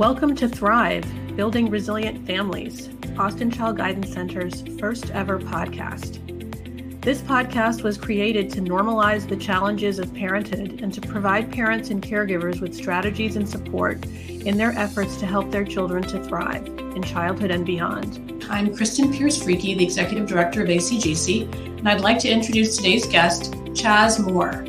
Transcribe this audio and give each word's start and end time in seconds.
Welcome 0.00 0.34
to 0.36 0.48
Thrive 0.48 1.04
Building 1.36 1.68
Resilient 1.68 2.26
Families, 2.26 2.88
Austin 3.18 3.50
Child 3.50 3.76
Guidance 3.76 4.10
Center's 4.10 4.62
first 4.78 5.10
ever 5.10 5.38
podcast. 5.38 7.02
This 7.02 7.20
podcast 7.20 7.82
was 7.82 7.98
created 7.98 8.48
to 8.52 8.62
normalize 8.62 9.28
the 9.28 9.36
challenges 9.36 9.98
of 9.98 10.14
parenthood 10.14 10.80
and 10.80 10.90
to 10.94 11.02
provide 11.02 11.52
parents 11.52 11.90
and 11.90 12.02
caregivers 12.02 12.62
with 12.62 12.74
strategies 12.74 13.36
and 13.36 13.46
support 13.46 14.02
in 14.06 14.56
their 14.56 14.72
efforts 14.72 15.18
to 15.18 15.26
help 15.26 15.50
their 15.50 15.64
children 15.64 16.02
to 16.04 16.24
thrive 16.24 16.66
in 16.66 17.02
childhood 17.02 17.50
and 17.50 17.66
beyond. 17.66 18.42
I'm 18.48 18.74
Kristen 18.74 19.12
Pierce 19.12 19.42
Freaky, 19.42 19.74
the 19.74 19.84
Executive 19.84 20.26
Director 20.26 20.62
of 20.62 20.68
ACGC, 20.70 21.78
and 21.78 21.86
I'd 21.86 22.00
like 22.00 22.18
to 22.20 22.28
introduce 22.30 22.74
today's 22.74 23.04
guest, 23.04 23.54
Chas 23.74 24.18
Moore. 24.18 24.64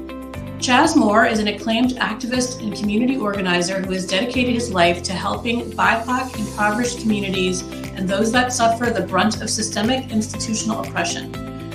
Chas 0.62 0.96
Moore 0.96 1.26
is 1.26 1.40
an 1.40 1.48
acclaimed 1.48 1.94
activist 1.94 2.62
and 2.62 2.76
community 2.76 3.18
organizer 3.18 3.82
who 3.82 3.94
has 3.94 4.06
dedicated 4.06 4.54
his 4.54 4.72
life 4.72 5.02
to 5.02 5.12
helping 5.12 5.72
BIPOC 5.72 6.38
impoverished 6.38 7.00
communities 7.00 7.64
and 7.96 8.08
those 8.08 8.32
that 8.32 8.54
suffer 8.54 8.92
the 8.92 9.02
brunt 9.02 9.42
of 9.42 9.50
systemic 9.50 10.12
institutional 10.12 10.84
oppression. 10.84 11.34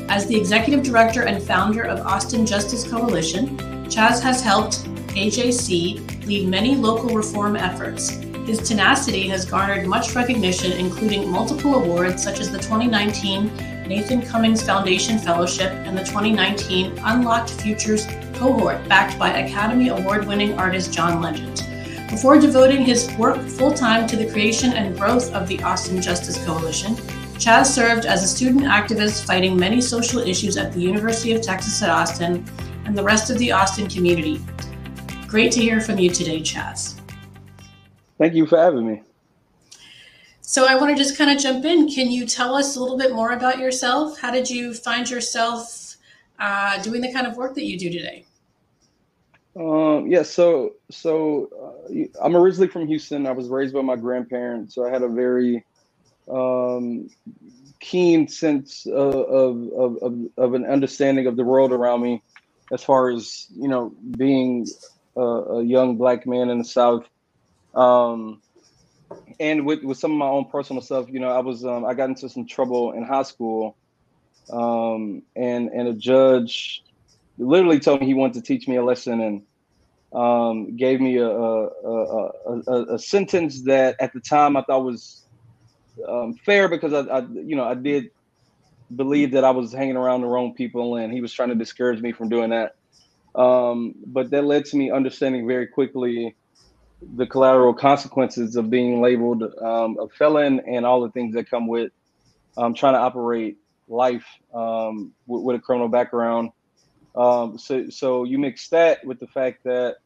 As 0.09 0.29
the 0.29 0.37
executive 0.37 0.85
director 0.85 1.23
and 1.23 1.43
founder 1.43 1.83
of 1.83 2.07
Austin 2.07 2.47
Justice 2.47 2.89
Coalition, 2.89 3.59
Chas 3.91 4.23
has 4.23 4.41
helped 4.41 4.85
AJC 5.17 6.25
lead 6.25 6.49
many 6.49 6.77
local 6.77 7.09
reform 7.09 7.57
efforts. 7.57 8.11
His 8.47 8.61
tenacity 8.61 9.27
has 9.27 9.45
garnered 9.45 9.89
much 9.89 10.15
recognition, 10.15 10.71
including 10.71 11.29
multiple 11.29 11.75
awards 11.75 12.23
such 12.23 12.39
as 12.39 12.53
the 12.53 12.59
2019 12.59 13.47
Nathan 13.89 14.23
Cummings 14.23 14.63
Foundation 14.63 15.19
Fellowship 15.19 15.73
and 15.73 15.99
the 15.99 16.05
2019 16.05 16.97
Unlocked 17.03 17.51
Futures 17.51 18.07
cohort 18.37 18.87
backed 18.89 19.19
by 19.19 19.31
Academy 19.39 19.89
Award 19.89 20.27
winning 20.27 20.59
artist 20.59 20.93
John 20.93 21.21
Legend. 21.21 21.65
Before 22.09 22.39
devoting 22.39 22.85
his 22.85 23.11
work 23.17 23.41
full 23.41 23.73
time 23.73 24.07
to 24.07 24.17
the 24.17 24.31
creation 24.31 24.73
and 24.73 24.97
growth 24.97 25.33
of 25.33 25.49
the 25.49 25.63
Austin 25.63 26.01
Justice 26.01 26.43
Coalition, 26.45 26.97
Chas 27.39 27.75
served 27.75 28.07
as 28.07 28.23
a 28.23 28.29
student 28.29 28.65
activist 28.65 29.27
fighting 29.27 29.57
many 29.57 29.81
social 29.81 30.21
issues 30.21 30.57
at 30.57 30.73
the 30.73 30.81
University 30.81 31.33
of 31.33 31.43
Texas 31.43 31.83
at 31.83 31.91
Austin 31.91 32.45
and 32.85 32.97
the 32.97 33.03
rest 33.03 33.31
of 33.31 33.39
the 33.39 33.53
Austin 33.53 33.89
community. 33.89 34.41
Great 35.27 35.53
to 35.53 35.61
hear 35.61 35.81
from 35.81 35.99
you 35.99 36.09
today, 36.09 36.41
Chas. 36.41 37.01
Thank 38.19 38.35
you 38.35 38.47
for 38.47 38.57
having 38.57 38.87
me. 38.87 39.03
So, 40.41 40.67
I 40.67 40.77
want 40.77 40.97
to 40.97 41.03
just 41.03 41.19
kind 41.19 41.31
of 41.31 41.39
jump 41.39 41.65
in. 41.65 41.89
Can 41.89 42.11
you 42.11 42.25
tell 42.25 42.55
us 42.55 42.77
a 42.77 42.81
little 42.81 42.97
bit 42.97 43.13
more 43.13 43.33
about 43.33 43.59
yourself? 43.59 44.19
How 44.19 44.31
did 44.31 44.49
you 44.49 44.73
find 44.73 45.11
yourself 45.11 45.86
uh, 46.39 46.83
doing 46.83 47.01
the 47.01 47.13
kind 47.13 47.27
of 47.27 47.37
work 47.37 47.55
that 47.55 47.65
you 47.65 47.79
do 47.79 47.91
today? 47.91 48.25
Um, 49.59 50.11
yeah, 50.11 50.23
so 50.23 50.75
so 50.91 51.49
uh, 51.91 52.23
I'm 52.23 52.37
originally 52.37 52.69
from 52.69 52.87
Houston. 52.87 53.27
I 53.27 53.33
was 53.33 53.49
raised 53.49 53.73
by 53.73 53.81
my 53.81 53.97
grandparents, 53.97 54.75
so 54.75 54.87
I 54.87 54.91
had 54.91 55.03
a 55.03 55.09
very 55.09 55.65
um, 56.31 57.09
keen 57.81 58.29
sense 58.29 58.87
of, 58.87 59.15
of, 59.15 59.73
of, 60.03 60.19
of, 60.37 60.55
an 60.55 60.65
understanding 60.67 61.27
of 61.27 61.37
the 61.37 61.45
world 61.45 61.73
around 61.73 62.03
me, 62.03 62.23
as 62.73 62.83
far 62.83 63.11
as 63.11 63.47
you 63.55 63.69
know, 63.69 63.95
being 64.19 64.67
a, 65.17 65.21
a 65.21 65.65
young 65.65 65.97
black 65.97 66.27
man 66.27 66.51
in 66.51 66.59
the 66.59 66.65
South. 66.65 67.07
Um, 67.75 68.43
and 69.39 69.67
with, 69.67 69.85
with 69.85 69.99
some 69.99 70.13
of 70.13 70.19
my 70.19 70.27
own 70.27 70.47
personal 70.47 70.83
stuff, 70.83 71.07
you 71.09 71.21
know, 71.21 71.31
I 71.31 71.39
was 71.39 71.65
um, 71.65 71.85
I 71.85 71.95
got 71.95 72.09
into 72.09 72.29
some 72.29 72.47
trouble 72.47 72.93
in 72.93 73.05
high 73.05 73.23
school, 73.23 73.77
um, 74.51 75.23
and 75.35 75.69
and 75.71 75.89
a 75.89 75.95
judge 75.95 76.83
literally 77.39 77.81
told 77.81 78.01
me 78.01 78.07
he 78.07 78.15
wanted 78.15 78.35
to 78.35 78.43
teach 78.43 78.69
me 78.69 78.77
a 78.77 78.85
lesson 78.85 79.21
and 79.21 79.43
um, 80.13 80.77
gave 80.77 81.01
me 81.01 81.17
a 81.19 81.29
a, 81.29 81.67
a, 81.67 82.31
a, 82.67 82.95
a, 82.95 82.99
sentence 82.99 83.63
that 83.63 83.97
at 84.01 84.13
the 84.13 84.21
time 84.21 84.57
I 84.57 84.63
thought 84.63 84.85
was 84.85 85.25
um, 86.09 86.35
fair 86.35 86.69
because 86.69 86.93
I, 86.93 87.01
I, 87.01 87.21
you 87.21 87.57
know, 87.57 87.65
I 87.65 87.75
did 87.75 88.11
believe 88.95 89.33
that 89.33 89.45
I 89.45 89.51
was 89.51 89.73
hanging 89.73 89.97
around 89.97 90.21
the 90.21 90.29
wrong 90.29 90.55
people 90.55 90.97
and 90.97 91.13
he 91.13 91.21
was 91.21 91.33
trying 91.33 91.49
to 91.49 91.55
discourage 91.55 92.01
me 92.01 92.13
from 92.13 92.29
doing 92.29 92.51
that. 92.51 92.77
Um, 93.35 93.95
but 94.07 94.31
that 94.31 94.45
led 94.45 94.65
to 94.67 94.77
me 94.77 94.91
understanding 94.91 95.47
very 95.47 95.67
quickly 95.67 96.37
the 97.17 97.27
collateral 97.27 97.75
consequences 97.75 98.57
of 98.57 98.71
being 98.71 99.03
labeled 99.03 99.43
um, 99.61 99.99
a 100.01 100.09
felon 100.09 100.61
and 100.61 100.87
all 100.87 101.03
the 101.03 101.11
things 101.11 101.35
that 101.35 101.51
come 101.51 101.67
with 101.67 101.93
um, 102.57 102.73
trying 102.75 102.95
to 102.95 103.01
operate 103.01 103.59
life 103.89 104.27
um, 104.55 105.13
with, 105.27 105.43
with, 105.43 105.57
a 105.57 105.59
criminal 105.59 105.89
background. 105.89 106.51
Um, 107.15 107.59
so, 107.59 107.89
so 107.89 108.25
you 108.25 108.39
mix 108.39 108.69
that 108.69 109.05
with 109.05 109.19
the 109.21 109.27
fact 109.27 109.65
that 109.65 109.97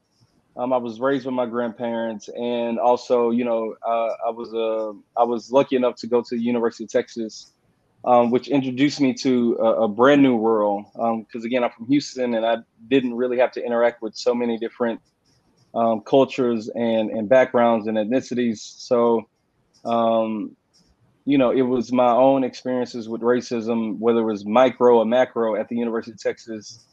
um, 0.57 0.73
I 0.73 0.77
was 0.77 1.01
raised 1.01 1.27
with 1.27 1.35
my 1.35 1.47
grandparents, 1.47 2.29
and 2.29 2.79
also, 2.79 3.31
you 3.31 3.45
know, 3.45 3.75
uh, 3.87 4.15
I 4.27 4.31
was 4.31 4.53
uh, 4.53 4.93
I 5.19 5.25
was 5.25 5.51
lucky 5.51 5.77
enough 5.77 5.97
to 5.97 6.07
go 6.07 6.23
to 6.23 6.37
the 6.37 6.43
University 6.43 6.85
of 6.85 6.91
Texas, 6.91 7.53
um, 8.05 8.31
which 8.31 8.49
introduced 8.49 9.01
me 9.01 9.15
to 9.15 9.57
a, 9.61 9.85
a 9.85 9.89
brand 9.89 10.23
new 10.23 10.37
world. 10.37 10.85
Because 10.93 11.45
again, 11.45 11.63
I'm 11.65 11.71
from 11.71 11.87
Houston, 11.87 12.35
and 12.35 12.45
I 12.45 12.59
didn't 12.89 13.15
really 13.15 13.39
have 13.39 13.53
to 13.53 13.65
interact 13.65 14.03
with 14.03 14.17
so 14.17 14.35
many 14.35 14.59
different 14.59 15.01
um, 15.75 16.01
cultures 16.01 16.69
and 16.69 17.11
and 17.11 17.29
backgrounds 17.29 17.87
and 17.87 17.97
ethnicities. 17.97 18.59
So, 18.59 19.29
um, 19.85 20.57
you 21.25 21.39
know, 21.39 21.51
it 21.51 21.63
was 21.63 21.93
my 21.93 22.11
own 22.11 22.45
experiences 22.45 23.09
with 23.09 23.21
racism, 23.21 23.99
whether 23.99 24.21
it 24.21 24.25
was 24.25 24.45
micro 24.45 24.99
or 24.99 25.05
macro, 25.05 25.57
at 25.57 25.69
the 25.69 25.77
University 25.77 26.13
of 26.13 26.21
Texas, 26.21 26.85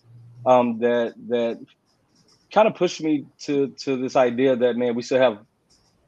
um, 0.46 0.80
that 0.80 1.14
that 1.28 1.60
kind 2.52 2.68
of 2.68 2.76
pushed 2.76 3.02
me 3.02 3.26
to 3.40 3.70
to 3.80 3.98
this 3.98 4.16
idea 4.16 4.56
that 4.56 4.76
man, 4.76 4.96
we 4.96 5.02
still 5.02 5.20
have 5.20 5.40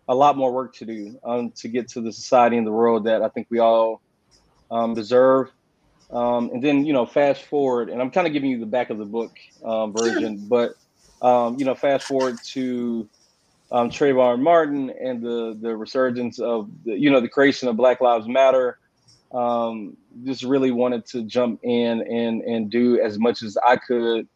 a 0.07 0.15
lot 0.15 0.37
more 0.37 0.51
work 0.51 0.75
to 0.75 0.85
do 0.85 1.19
um, 1.23 1.51
to 1.51 1.67
get 1.67 1.89
to 1.89 2.01
the 2.01 2.11
society 2.11 2.57
and 2.57 2.65
the 2.65 2.71
world 2.71 3.05
that 3.05 3.21
I 3.21 3.29
think 3.29 3.47
we 3.49 3.59
all 3.59 4.01
um, 4.71 4.93
deserve. 4.93 5.51
Um, 6.11 6.49
and 6.53 6.63
then 6.63 6.85
you 6.85 6.93
know, 6.93 7.05
fast 7.05 7.43
forward, 7.43 7.89
and 7.89 8.01
I'm 8.01 8.09
kind 8.09 8.25
of 8.25 8.33
giving 8.33 8.49
you 8.49 8.59
the 8.59 8.65
back 8.65 8.89
of 8.89 8.97
the 8.97 9.05
book 9.05 9.37
um, 9.63 9.93
version, 9.93 10.47
but 10.47 10.73
um, 11.21 11.59
you 11.59 11.65
know, 11.65 11.75
fast 11.75 12.07
forward 12.07 12.37
to 12.47 13.07
um, 13.71 13.89
Trayvon 13.89 14.41
Martin 14.41 14.89
and 14.89 15.21
the 15.21 15.57
the 15.59 15.75
resurgence 15.75 16.39
of 16.39 16.69
the 16.85 16.97
you 16.97 17.09
know 17.09 17.21
the 17.21 17.29
creation 17.29 17.67
of 17.67 17.77
Black 17.77 18.01
Lives 18.01 18.27
Matter. 18.27 18.79
Um, 19.31 19.95
just 20.23 20.41
really 20.41 20.71
wanted 20.71 21.05
to 21.07 21.23
jump 21.23 21.59
in 21.63 22.01
and 22.01 22.41
and 22.41 22.69
do 22.71 22.99
as 22.99 23.19
much 23.19 23.43
as 23.43 23.57
I 23.63 23.75
could 23.75 24.27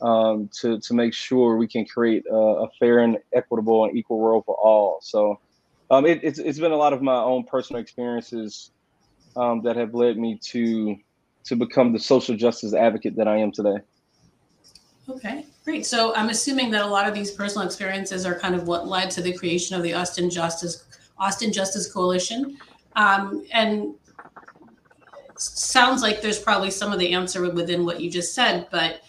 um, 0.00 0.48
to 0.60 0.80
to 0.80 0.94
make 0.94 1.14
sure 1.14 1.56
we 1.56 1.68
can 1.68 1.84
create 1.84 2.24
a, 2.30 2.34
a, 2.34 2.68
fair 2.78 2.98
and 3.00 3.18
equitable 3.34 3.84
and 3.84 3.96
equal 3.96 4.18
world 4.18 4.44
for 4.46 4.54
all. 4.54 5.00
So 5.02 5.38
um, 5.90 6.06
it, 6.06 6.20
it's 6.22 6.38
it's 6.38 6.58
been 6.58 6.72
a 6.72 6.76
lot 6.76 6.92
of 6.92 7.02
my 7.02 7.16
own 7.16 7.44
personal 7.44 7.80
experiences 7.80 8.70
um, 9.36 9.62
that 9.62 9.76
have 9.76 9.94
led 9.94 10.16
me 10.16 10.38
to 10.50 10.96
to 11.44 11.56
become 11.56 11.92
the 11.92 11.98
social 11.98 12.36
justice 12.36 12.72
advocate 12.74 13.16
that 13.16 13.28
I 13.28 13.38
am 13.38 13.52
today. 13.52 13.78
Okay, 15.08 15.46
great. 15.64 15.84
So 15.84 16.14
I'm 16.14 16.28
assuming 16.28 16.70
that 16.70 16.82
a 16.82 16.86
lot 16.86 17.08
of 17.08 17.14
these 17.14 17.30
personal 17.30 17.66
experiences 17.66 18.24
are 18.24 18.38
kind 18.38 18.54
of 18.54 18.68
what 18.68 18.86
led 18.86 19.10
to 19.12 19.22
the 19.22 19.32
creation 19.32 19.76
of 19.76 19.82
the 19.82 19.94
Austin 19.94 20.30
Justice 20.30 20.84
Austin 21.18 21.52
Justice 21.52 21.92
Coalition, 21.92 22.56
um, 22.96 23.44
and 23.52 23.94
sounds 25.38 26.02
like 26.02 26.20
there's 26.20 26.38
probably 26.38 26.70
some 26.70 26.92
of 26.92 26.98
the 26.98 27.12
answer 27.12 27.48
within 27.50 27.84
what 27.84 28.00
you 28.00 28.10
just 28.10 28.34
said, 28.34 28.66
but 28.70 29.02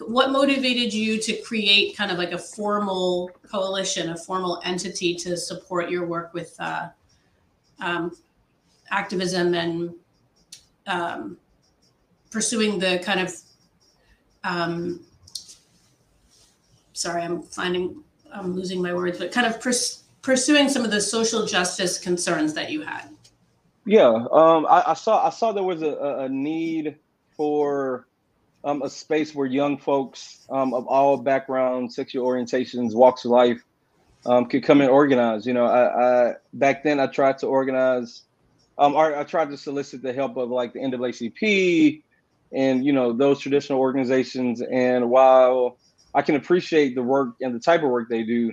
what 0.00 0.30
motivated 0.30 0.92
you 0.92 1.20
to 1.20 1.34
create 1.42 1.96
kind 1.96 2.10
of 2.10 2.18
like 2.18 2.32
a 2.32 2.38
formal 2.38 3.30
coalition, 3.50 4.10
a 4.10 4.16
formal 4.16 4.60
entity 4.64 5.14
to 5.14 5.36
support 5.36 5.90
your 5.90 6.06
work 6.06 6.32
with 6.34 6.54
uh, 6.60 6.88
um, 7.80 8.16
activism 8.90 9.54
and 9.54 9.94
um, 10.86 11.36
pursuing 12.30 12.78
the 12.78 12.98
kind 13.00 13.20
of 13.20 13.34
um, 14.44 15.04
sorry, 16.98 17.22
I'm 17.22 17.42
finding 17.42 18.02
I'm 18.32 18.54
losing 18.54 18.82
my 18.82 18.92
words, 18.92 19.18
but 19.18 19.32
kind 19.32 19.46
of 19.46 19.60
pers- 19.60 20.02
pursuing 20.22 20.68
some 20.68 20.84
of 20.84 20.90
the 20.90 21.00
social 21.00 21.46
justice 21.46 21.98
concerns 21.98 22.54
that 22.54 22.70
you 22.70 22.82
had. 22.82 23.08
Yeah, 23.86 24.26
um, 24.30 24.66
I, 24.66 24.84
I, 24.88 24.94
saw 24.94 25.26
I 25.26 25.30
saw 25.30 25.52
there 25.52 25.62
was 25.62 25.80
a, 25.80 25.94
a 26.20 26.28
need 26.28 26.96
for 27.36 28.06
um, 28.64 28.82
a 28.82 28.90
space 28.90 29.34
where 29.34 29.46
young 29.46 29.78
folks 29.78 30.44
um, 30.50 30.74
of 30.74 30.86
all 30.86 31.16
backgrounds, 31.16 31.96
sexual 31.96 32.26
orientations, 32.26 32.94
walks 32.94 33.24
of 33.24 33.30
life 33.30 33.64
um, 34.26 34.46
could 34.46 34.62
come 34.62 34.82
and 34.82 34.90
organize. 34.90 35.46
You 35.46 35.54
know, 35.54 35.64
I, 35.64 36.30
I 36.30 36.34
back 36.52 36.82
then 36.82 37.00
I 37.00 37.06
tried 37.06 37.38
to 37.38 37.46
organize, 37.46 38.24
um, 38.76 38.94
or 38.94 39.16
I 39.16 39.24
tried 39.24 39.48
to 39.50 39.56
solicit 39.56 40.02
the 40.02 40.12
help 40.12 40.36
of 40.36 40.50
like 40.50 40.74
the 40.74 40.80
NAACP 40.80 42.02
and 42.52 42.84
you 42.84 42.92
know 42.92 43.12
those 43.12 43.40
traditional 43.40 43.78
organizations. 43.78 44.60
And 44.60 45.08
while 45.08 45.78
I 46.18 46.22
can 46.22 46.34
appreciate 46.36 46.96
the 46.96 47.04
work 47.04 47.36
and 47.40 47.54
the 47.54 47.60
type 47.60 47.84
of 47.84 47.90
work 47.90 48.08
they 48.10 48.24
do, 48.24 48.52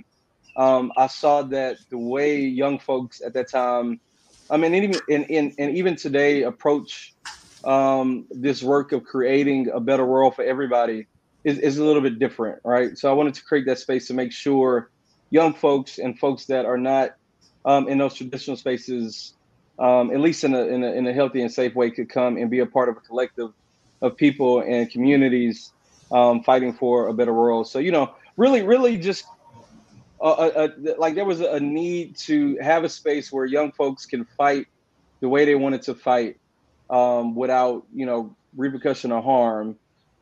um, 0.56 0.92
I 0.96 1.08
saw 1.08 1.42
that 1.42 1.78
the 1.90 1.98
way 1.98 2.40
young 2.40 2.78
folks 2.78 3.20
at 3.26 3.34
that 3.34 3.50
time, 3.50 4.00
I 4.50 4.56
mean, 4.56 4.74
even 4.76 5.02
and, 5.10 5.26
and, 5.30 5.52
and 5.58 5.76
even 5.76 5.96
today 5.96 6.44
approach 6.44 7.14
um, 7.64 8.28
this 8.30 8.62
work 8.62 8.92
of 8.92 9.04
creating 9.04 9.70
a 9.74 9.80
better 9.80 10.06
world 10.06 10.36
for 10.36 10.44
everybody 10.44 11.08
is, 11.44 11.58
is 11.58 11.78
a 11.78 11.84
little 11.84 12.02
bit 12.02 12.20
different, 12.20 12.60
right? 12.64 12.96
So 12.96 13.10
I 13.10 13.14
wanted 13.14 13.34
to 13.34 13.44
create 13.44 13.66
that 13.66 13.80
space 13.80 14.06
to 14.08 14.14
make 14.14 14.32
sure 14.32 14.90
young 15.30 15.54
folks 15.54 15.98
and 15.98 16.18
folks 16.20 16.46
that 16.46 16.66
are 16.66 16.78
not 16.78 17.10
um, 17.64 17.88
in 17.88 17.98
those 17.98 18.14
traditional 18.14 18.56
spaces, 18.56 19.34
um, 19.80 20.12
at 20.12 20.20
least 20.20 20.44
in 20.44 20.54
a, 20.54 20.62
in 20.66 20.84
a 20.84 20.92
in 20.92 21.08
a 21.08 21.14
healthy 21.14 21.42
and 21.42 21.52
safe 21.52 21.74
way, 21.74 21.90
could 21.90 22.10
come 22.10 22.36
and 22.38 22.50
be 22.50 22.60
a 22.60 22.66
part 22.66 22.88
of 22.88 22.96
a 22.96 23.00
collective 23.00 23.50
of 24.02 24.16
people 24.16 24.60
and 24.62 24.90
communities 24.90 25.72
um, 26.10 26.42
fighting 26.42 26.72
for 26.72 27.08
a 27.08 27.14
better 27.14 27.32
world. 27.32 27.68
So 27.68 27.78
you 27.78 27.92
know, 27.92 28.14
really, 28.36 28.62
really, 28.62 28.96
just 28.96 29.24
like 30.20 31.14
there 31.14 31.24
was 31.24 31.40
a 31.40 31.60
need 31.60 32.16
to 32.16 32.56
have 32.60 32.84
a 32.84 32.88
space 32.88 33.30
where 33.30 33.44
young 33.44 33.72
folks 33.72 34.06
can 34.06 34.24
fight 34.24 34.66
the 35.20 35.28
way 35.28 35.44
they 35.44 35.54
wanted 35.54 35.82
to 35.82 35.94
fight 35.94 36.38
um, 36.90 37.34
without 37.34 37.84
you 37.94 38.06
know 38.06 38.34
repercussion 38.56 39.12
or 39.12 39.22
harm. 39.22 39.76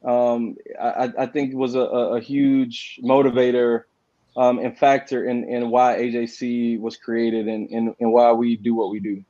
Um, 0.05 0.57
I, 0.79 1.13
I, 1.19 1.27
think 1.27 1.55
was 1.55 1.75
a, 1.75 1.81
a 1.81 2.21
huge 2.21 3.01
motivator 3.03 3.85
um, 4.37 4.59
and 4.59 4.77
factor 4.77 5.25
in, 5.25 5.45
in 5.49 5.71
why 5.71 5.97
AJC 5.97 6.79
was 6.79 6.99
created 6.99 7.49
and, 7.49 7.71
and, 7.71 7.95
and 7.99 8.13
why 8.13 8.33
we 8.33 8.57
do 8.57 8.75
what 8.75 8.91
we 8.91 9.01
do. 9.01 9.25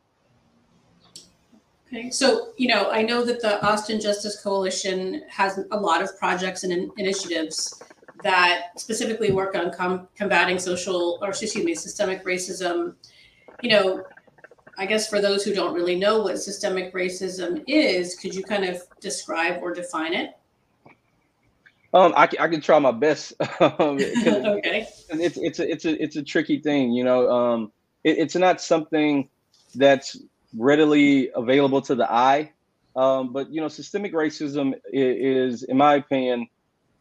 Okay, 1.88 2.10
so 2.10 2.52
you 2.56 2.68
know, 2.68 2.90
I 2.90 3.02
know 3.02 3.24
that 3.24 3.40
the 3.40 3.64
Austin 3.64 4.00
Justice 4.00 4.40
Coalition 4.42 5.22
has 5.28 5.60
a 5.70 5.78
lot 5.78 6.02
of 6.02 6.18
projects 6.18 6.64
and 6.64 6.72
in- 6.72 6.90
initiatives 6.96 7.82
that 8.22 8.68
specifically 8.76 9.32
work 9.32 9.54
on 9.54 9.70
com- 9.70 10.08
combating 10.16 10.58
social, 10.58 11.18
or 11.20 11.28
excuse 11.28 11.56
me, 11.56 11.74
systemic 11.74 12.24
racism. 12.24 12.94
You 13.62 13.70
know, 13.70 14.04
I 14.78 14.86
guess 14.86 15.08
for 15.08 15.20
those 15.20 15.44
who 15.44 15.54
don't 15.54 15.74
really 15.74 15.96
know 15.96 16.22
what 16.22 16.38
systemic 16.38 16.92
racism 16.94 17.62
is, 17.66 18.16
could 18.16 18.34
you 18.34 18.42
kind 18.42 18.64
of 18.64 18.82
describe 19.00 19.62
or 19.62 19.72
define 19.72 20.14
it? 20.14 20.30
Um, 21.92 22.12
I, 22.16 22.28
I 22.40 22.48
can 22.48 22.60
try 22.60 22.78
my 22.78 22.90
best. 22.90 23.34
Um, 23.60 23.98
okay. 24.26 24.88
It's 25.10 25.38
it's 25.38 25.58
a 25.58 25.70
it's 25.70 25.84
a 25.84 26.02
it's 26.02 26.16
a 26.16 26.22
tricky 26.22 26.58
thing, 26.58 26.92
you 26.92 27.04
know. 27.04 27.30
Um, 27.30 27.72
it, 28.02 28.18
it's 28.18 28.34
not 28.34 28.60
something 28.60 29.28
that's 29.74 30.18
readily 30.56 31.30
available 31.34 31.82
to 31.82 31.94
the 31.94 32.10
eye. 32.10 32.52
Um, 32.96 33.32
but 33.32 33.50
you 33.52 33.60
know, 33.60 33.68
systemic 33.68 34.12
racism 34.12 34.74
is, 34.92 35.64
in 35.64 35.76
my 35.76 35.96
opinion, 35.96 36.48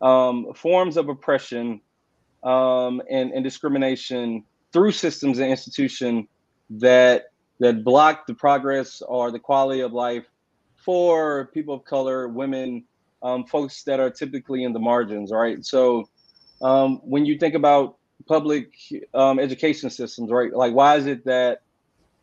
um, 0.02 0.54
forms 0.56 0.98
of 0.98 1.10
oppression 1.10 1.82
um, 2.44 3.02
and, 3.10 3.32
and 3.32 3.44
discrimination 3.44 4.44
through 4.72 4.92
systems 4.92 5.40
and 5.40 5.50
institutions 5.50 6.28
that 6.70 7.26
that 7.60 7.84
block 7.84 8.26
the 8.28 8.34
progress 8.34 9.02
or 9.02 9.32
the 9.32 9.40
quality 9.40 9.82
of 9.82 9.94
life 9.94 10.26
for 10.76 11.46
people 11.54 11.76
of 11.76 11.86
color, 11.86 12.28
women, 12.28 12.84
um, 13.22 13.46
folks 13.46 13.84
that 13.84 14.00
are 14.00 14.10
typically 14.10 14.64
in 14.64 14.74
the 14.74 14.80
margins, 14.80 15.32
right? 15.32 15.64
So 15.64 16.10
um, 16.62 17.00
when 17.04 17.26
you 17.26 17.38
think 17.38 17.56
about 17.56 17.98
public 18.28 18.74
um, 19.14 19.40
education 19.40 19.90
systems, 19.90 20.30
right, 20.30 20.52
like 20.54 20.74
why 20.74 20.98
is 20.98 21.06
it 21.06 21.26
that 21.26 21.62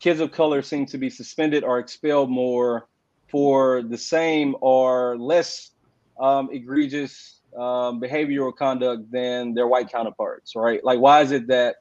kids 0.00 0.20
of 0.20 0.32
color 0.32 0.62
seem 0.62 0.87
to 0.87 0.99
be 0.99 1.11
suspended 1.11 1.62
or 1.62 1.79
expelled 1.79 2.31
more 2.31 2.88
for 3.29 3.82
the 3.82 3.99
same 3.99 4.56
or 4.61 5.17
less 5.19 5.70
um, 6.19 6.49
egregious 6.52 7.41
um, 7.56 8.00
behavioral 8.00 8.55
conduct 8.55 9.11
than 9.11 9.55
their 9.55 9.67
white 9.69 9.91
counterparts, 9.91 10.56
right? 10.56 10.82
Like, 10.85 10.99
why 10.99 11.20
is 11.20 11.31
it 11.31 11.47
that 11.49 11.76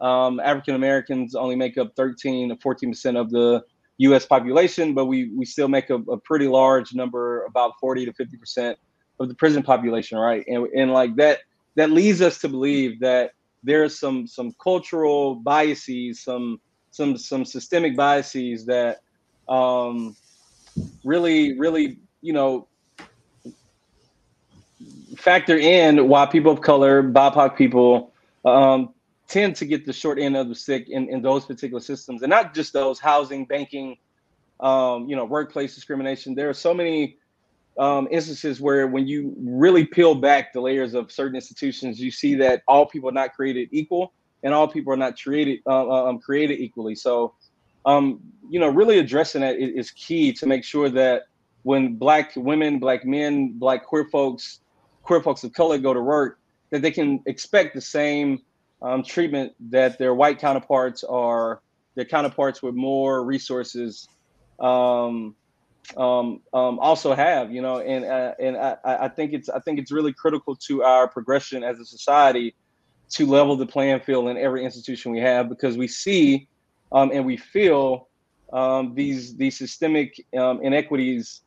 um, 0.00 0.40
African 0.40 0.74
Americans 0.74 1.34
only 1.34 1.56
make 1.56 1.78
up 1.78 1.94
13 1.96 2.50
to 2.50 2.56
14 2.56 2.90
percent 2.90 3.16
of 3.16 3.30
the 3.30 3.62
U.S. 3.98 4.26
population, 4.26 4.92
but 4.94 5.06
we 5.06 5.30
we 5.30 5.44
still 5.44 5.68
make 5.68 5.90
a, 5.90 5.96
a 5.96 6.18
pretty 6.18 6.48
large 6.48 6.94
number, 6.94 7.44
about 7.44 7.72
40 7.80 8.06
to 8.06 8.12
50 8.12 8.36
percent 8.36 8.78
of 9.20 9.28
the 9.28 9.34
prison 9.34 9.62
population, 9.62 10.18
right? 10.18 10.44
And 10.46 10.66
and 10.76 10.92
like 10.92 11.16
that 11.16 11.40
that 11.76 11.90
leads 11.90 12.20
us 12.20 12.38
to 12.38 12.48
believe 12.48 13.00
that 13.00 13.32
there's 13.62 13.98
some 13.98 14.26
some 14.26 14.52
cultural 14.62 15.36
biases, 15.36 16.20
some 16.20 16.60
some 16.94 17.16
some 17.18 17.44
systemic 17.44 17.96
biases 17.96 18.66
that 18.66 19.02
um, 19.48 20.14
really 21.02 21.58
really 21.58 21.98
you 22.22 22.32
know 22.32 22.68
factor 25.16 25.56
in 25.56 26.08
why 26.08 26.26
people 26.26 26.52
of 26.52 26.60
color, 26.60 27.02
BIPOC 27.02 27.56
people, 27.56 28.12
um, 28.44 28.94
tend 29.26 29.56
to 29.56 29.64
get 29.64 29.84
the 29.86 29.92
short 29.92 30.18
end 30.18 30.36
of 30.36 30.48
the 30.48 30.54
stick 30.54 30.88
in, 30.88 31.08
in 31.08 31.20
those 31.20 31.44
particular 31.44 31.80
systems, 31.80 32.22
and 32.22 32.30
not 32.30 32.54
just 32.54 32.72
those 32.72 33.00
housing, 33.00 33.44
banking, 33.44 33.96
um, 34.60 35.08
you 35.08 35.16
know, 35.16 35.24
workplace 35.24 35.74
discrimination. 35.74 36.34
There 36.34 36.48
are 36.48 36.54
so 36.54 36.74
many 36.74 37.16
um, 37.76 38.06
instances 38.10 38.60
where, 38.60 38.86
when 38.86 39.08
you 39.08 39.34
really 39.38 39.84
peel 39.84 40.14
back 40.14 40.52
the 40.52 40.60
layers 40.60 40.94
of 40.94 41.10
certain 41.10 41.34
institutions, 41.34 41.98
you 41.98 42.12
see 42.12 42.36
that 42.36 42.62
all 42.68 42.86
people 42.86 43.08
are 43.08 43.12
not 43.12 43.34
created 43.34 43.68
equal, 43.72 44.12
and 44.44 44.54
all 44.54 44.68
people 44.68 44.92
are 44.92 44.96
not 44.96 45.20
created 45.20 45.60
uh, 45.66 45.88
uh 45.88 46.08
um, 46.08 46.20
created 46.20 46.60
equally. 46.60 46.94
So, 46.94 47.34
um, 47.84 48.20
you 48.48 48.60
know, 48.60 48.68
really 48.68 48.98
addressing 48.98 49.40
that 49.40 49.56
is 49.56 49.90
key 49.90 50.32
to 50.34 50.46
make 50.46 50.62
sure 50.62 50.88
that 50.90 51.24
when 51.62 51.96
Black 51.96 52.32
women, 52.36 52.78
Black 52.78 53.04
men, 53.04 53.58
Black 53.58 53.84
queer 53.86 54.04
folks 54.04 54.60
queer 55.02 55.20
folks 55.20 55.42
of 55.42 55.52
color 55.52 55.78
go 55.78 55.92
to 55.92 56.00
work, 56.00 56.38
that 56.70 56.82
they 56.82 56.90
can 56.90 57.22
expect 57.26 57.74
the 57.74 57.80
same 57.80 58.42
um, 58.80 59.02
treatment 59.02 59.52
that 59.70 59.98
their 59.98 60.14
white 60.14 60.38
counterparts 60.38 61.02
are, 61.04 61.60
their 61.94 62.04
counterparts 62.04 62.62
with 62.62 62.74
more 62.74 63.24
resources 63.24 64.08
um, 64.60 65.34
um, 65.96 66.40
um, 66.52 66.78
also 66.78 67.14
have, 67.14 67.52
you 67.52 67.60
know, 67.60 67.80
and 67.80 68.04
uh, 68.04 68.34
and 68.38 68.56
I, 68.56 68.76
I 68.84 69.08
think 69.08 69.32
it's 69.32 69.48
I 69.48 69.58
think 69.60 69.78
it's 69.78 69.90
really 69.90 70.12
critical 70.12 70.54
to 70.68 70.82
our 70.82 71.08
progression 71.08 71.64
as 71.64 71.80
a 71.80 71.84
society 71.84 72.54
to 73.14 73.26
level 73.26 73.56
the 73.56 73.66
playing 73.66 74.00
field 74.00 74.28
in 74.28 74.36
every 74.36 74.64
institution 74.64 75.12
we 75.12 75.20
have 75.20 75.48
because 75.48 75.76
we 75.76 75.88
see 75.88 76.48
um, 76.92 77.10
and 77.12 77.24
we 77.24 77.36
feel 77.36 78.08
um, 78.52 78.94
these 78.94 79.36
these 79.36 79.56
systemic 79.56 80.24
um, 80.36 80.60
inequities 80.62 81.42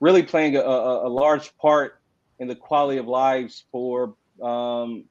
really 0.00 0.22
playing 0.22 0.56
a, 0.56 0.60
a, 0.60 1.06
a 1.06 1.10
large 1.10 1.56
part 1.58 2.00
in 2.38 2.48
the 2.48 2.54
quality 2.54 2.98
of 2.98 3.06
lives 3.06 3.64
for 3.70 4.14
um, 4.42 5.04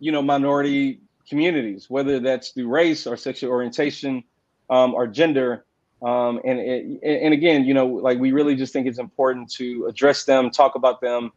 you 0.00 0.12
know 0.12 0.22
minority 0.22 1.00
communities, 1.28 1.88
whether 1.88 2.18
that's 2.18 2.50
through 2.50 2.68
race 2.68 3.06
or 3.06 3.16
sexual 3.16 3.50
orientation 3.50 4.24
um, 4.68 4.94
or 4.94 5.06
gender. 5.06 5.64
Um, 6.02 6.40
and 6.44 6.58
and 7.02 7.34
again, 7.34 7.64
you 7.64 7.74
know, 7.74 7.86
like 7.86 8.18
we 8.18 8.32
really 8.32 8.56
just 8.56 8.72
think 8.72 8.86
it's 8.86 8.98
important 8.98 9.50
to 9.52 9.86
address 9.86 10.24
them, 10.24 10.50
talk 10.50 10.74
about 10.74 11.00
them, 11.00 11.30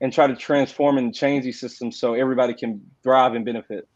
and 0.00 0.12
try 0.12 0.26
to 0.26 0.36
transform 0.36 0.98
and 0.98 1.14
change 1.14 1.44
these 1.44 1.60
systems 1.60 1.98
so 1.98 2.14
everybody 2.14 2.54
can 2.54 2.80
thrive 3.02 3.34
and 3.34 3.44
benefit. 3.44 3.88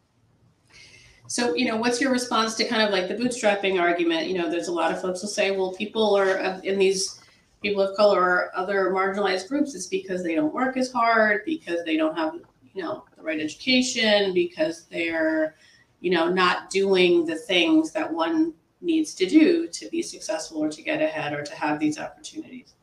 So, 1.28 1.54
you 1.54 1.66
know, 1.66 1.76
what's 1.76 2.00
your 2.00 2.12
response 2.12 2.56
to 2.56 2.64
kind 2.64 2.82
of 2.82 2.90
like 2.90 3.08
the 3.08 3.14
bootstrapping 3.14 3.80
argument? 3.80 4.26
You 4.26 4.36
know, 4.36 4.50
there's 4.50 4.68
a 4.68 4.72
lot 4.72 4.92
of 4.92 5.00
folks 5.00 5.22
who 5.22 5.28
say, 5.28 5.52
well, 5.52 5.72
people 5.72 6.14
are 6.14 6.38
uh, 6.38 6.60
in 6.60 6.78
these 6.78 7.20
people 7.62 7.80
of 7.80 7.96
color 7.96 8.20
or 8.20 8.50
other 8.56 8.90
marginalized 8.90 9.48
groups, 9.48 9.74
it's 9.74 9.86
because 9.86 10.22
they 10.22 10.34
don't 10.34 10.52
work 10.52 10.76
as 10.76 10.90
hard, 10.92 11.42
because 11.46 11.84
they 11.84 11.96
don't 11.96 12.16
have, 12.16 12.34
you 12.74 12.82
know, 12.82 13.04
the 13.16 13.22
right 13.22 13.40
education, 13.40 14.34
because 14.34 14.84
they're, 14.90 15.54
you 16.00 16.10
know, 16.10 16.28
not 16.28 16.68
doing 16.70 17.24
the 17.24 17.36
things 17.36 17.92
that 17.92 18.12
one 18.12 18.52
needs 18.80 19.14
to 19.14 19.26
do 19.26 19.68
to 19.68 19.88
be 19.90 20.02
successful 20.02 20.58
or 20.58 20.68
to 20.68 20.82
get 20.82 21.00
ahead 21.00 21.32
or 21.32 21.42
to 21.42 21.54
have 21.54 21.78
these 21.78 21.98
opportunities. 21.98 22.74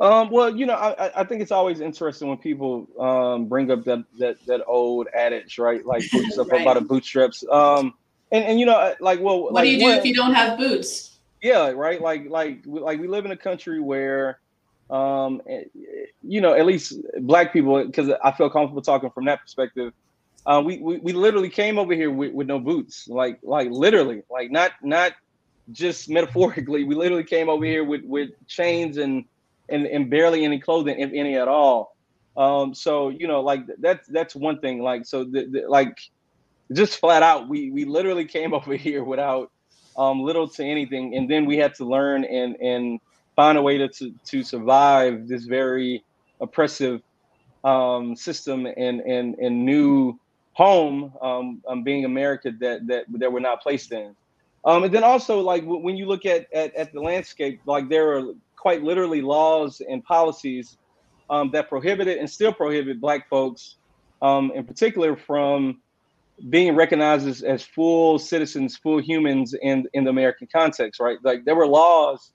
Um, 0.00 0.30
well, 0.30 0.54
you 0.54 0.66
know, 0.66 0.74
I, 0.74 1.20
I 1.20 1.24
think 1.24 1.40
it's 1.40 1.52
always 1.52 1.80
interesting 1.80 2.28
when 2.28 2.38
people 2.38 2.88
um, 2.98 3.46
bring 3.46 3.70
up 3.70 3.84
that 3.84 4.04
that 4.18 4.44
that 4.46 4.62
old 4.66 5.08
adage, 5.14 5.58
right? 5.58 5.84
Like 5.86 6.02
stuff 6.30 6.48
right. 6.50 6.62
about 6.62 6.74
the 6.74 6.80
bootstraps. 6.80 7.44
Um, 7.50 7.94
and 8.32 8.44
and 8.44 8.60
you 8.60 8.66
know, 8.66 8.94
like, 9.00 9.20
well, 9.20 9.44
what 9.44 9.54
like, 9.54 9.64
do 9.64 9.70
you 9.70 9.78
do 9.78 9.90
if 9.90 10.04
you 10.04 10.14
don't 10.14 10.34
have 10.34 10.58
boots? 10.58 11.14
yeah 11.44 11.68
right 11.68 12.00
like 12.00 12.28
like 12.30 12.62
like 12.64 12.98
we 12.98 13.06
live 13.06 13.26
in 13.26 13.30
a 13.30 13.36
country 13.36 13.78
where 13.78 14.40
um 14.88 15.42
eh, 15.46 15.64
you 16.22 16.40
know 16.40 16.54
at 16.54 16.64
least 16.64 16.94
black 17.20 17.52
people 17.52 17.84
because 17.84 18.10
i 18.24 18.32
feel 18.32 18.48
comfortable 18.48 18.80
talking 18.80 19.10
from 19.10 19.26
that 19.26 19.40
perspective 19.42 19.92
uh, 20.46 20.60
we, 20.62 20.76
we 20.78 20.98
we 20.98 21.12
literally 21.12 21.48
came 21.48 21.78
over 21.78 21.94
here 21.94 22.10
with, 22.10 22.32
with 22.32 22.46
no 22.46 22.58
boots 22.58 23.08
like 23.08 23.38
like 23.42 23.70
literally 23.70 24.22
like 24.30 24.50
not 24.50 24.72
not 24.82 25.12
just 25.72 26.08
metaphorically 26.08 26.84
we 26.84 26.94
literally 26.94 27.24
came 27.24 27.48
over 27.48 27.64
here 27.64 27.84
with 27.84 28.02
with 28.04 28.30
chains 28.46 28.96
and 28.96 29.24
and, 29.68 29.86
and 29.86 30.10
barely 30.10 30.44
any 30.44 30.58
clothing 30.58 30.98
if 30.98 31.10
any 31.12 31.36
at 31.36 31.48
all. 31.48 31.96
Um 32.36 32.74
so 32.74 33.10
you 33.10 33.26
know 33.26 33.40
like 33.40 33.62
that's 33.78 34.06
that's 34.08 34.34
one 34.34 34.58
thing. 34.58 34.82
Like 34.82 35.06
so 35.06 35.24
the, 35.24 35.46
the, 35.46 35.64
like 35.68 35.98
just 36.72 36.98
flat 36.98 37.22
out 37.22 37.48
we 37.48 37.70
we 37.70 37.84
literally 37.84 38.24
came 38.36 38.54
over 38.54 38.74
here 38.74 39.04
without 39.04 39.50
um, 39.96 40.22
little 40.22 40.48
to 40.48 40.64
anything, 40.64 41.16
and 41.16 41.30
then 41.30 41.46
we 41.46 41.56
had 41.56 41.74
to 41.76 41.84
learn 41.84 42.24
and 42.24 42.56
and 42.60 43.00
find 43.36 43.58
a 43.58 43.62
way 43.62 43.78
to 43.78 43.88
to, 43.88 44.12
to 44.26 44.42
survive 44.42 45.28
this 45.28 45.44
very 45.44 46.04
oppressive 46.40 47.02
um, 47.62 48.16
system 48.16 48.66
and 48.66 49.00
and 49.00 49.36
and 49.36 49.64
new 49.64 50.18
home 50.52 51.12
um, 51.20 51.62
um, 51.68 51.82
being 51.82 52.04
America 52.04 52.52
that 52.60 52.86
that 52.86 53.04
that 53.08 53.32
we're 53.32 53.40
not 53.40 53.62
placed 53.62 53.92
in. 53.92 54.14
Um, 54.64 54.84
and 54.84 54.94
then 54.94 55.04
also 55.04 55.40
like 55.40 55.62
when 55.66 55.96
you 55.96 56.06
look 56.06 56.24
at, 56.26 56.52
at 56.52 56.74
at 56.74 56.92
the 56.92 57.00
landscape, 57.00 57.60
like 57.66 57.88
there 57.88 58.16
are 58.16 58.32
quite 58.64 58.82
literally 58.82 59.20
laws 59.20 59.82
and 59.86 60.02
policies 60.02 60.78
um, 61.28 61.50
that 61.50 61.68
prohibited 61.68 62.16
and 62.16 62.30
still 62.30 62.50
prohibit 62.50 62.98
Black 62.98 63.28
folks, 63.28 63.76
um, 64.22 64.50
in 64.54 64.64
particular, 64.64 65.18
from 65.18 65.82
being 66.48 66.74
recognized 66.74 67.28
as, 67.28 67.42
as 67.42 67.62
full 67.62 68.18
citizens, 68.18 68.74
full 68.74 69.02
humans 69.02 69.54
in 69.60 69.86
in 69.92 70.04
the 70.04 70.10
American 70.10 70.48
context, 70.50 70.98
right? 70.98 71.18
Like 71.22 71.44
there 71.44 71.54
were 71.54 71.66
laws 71.66 72.32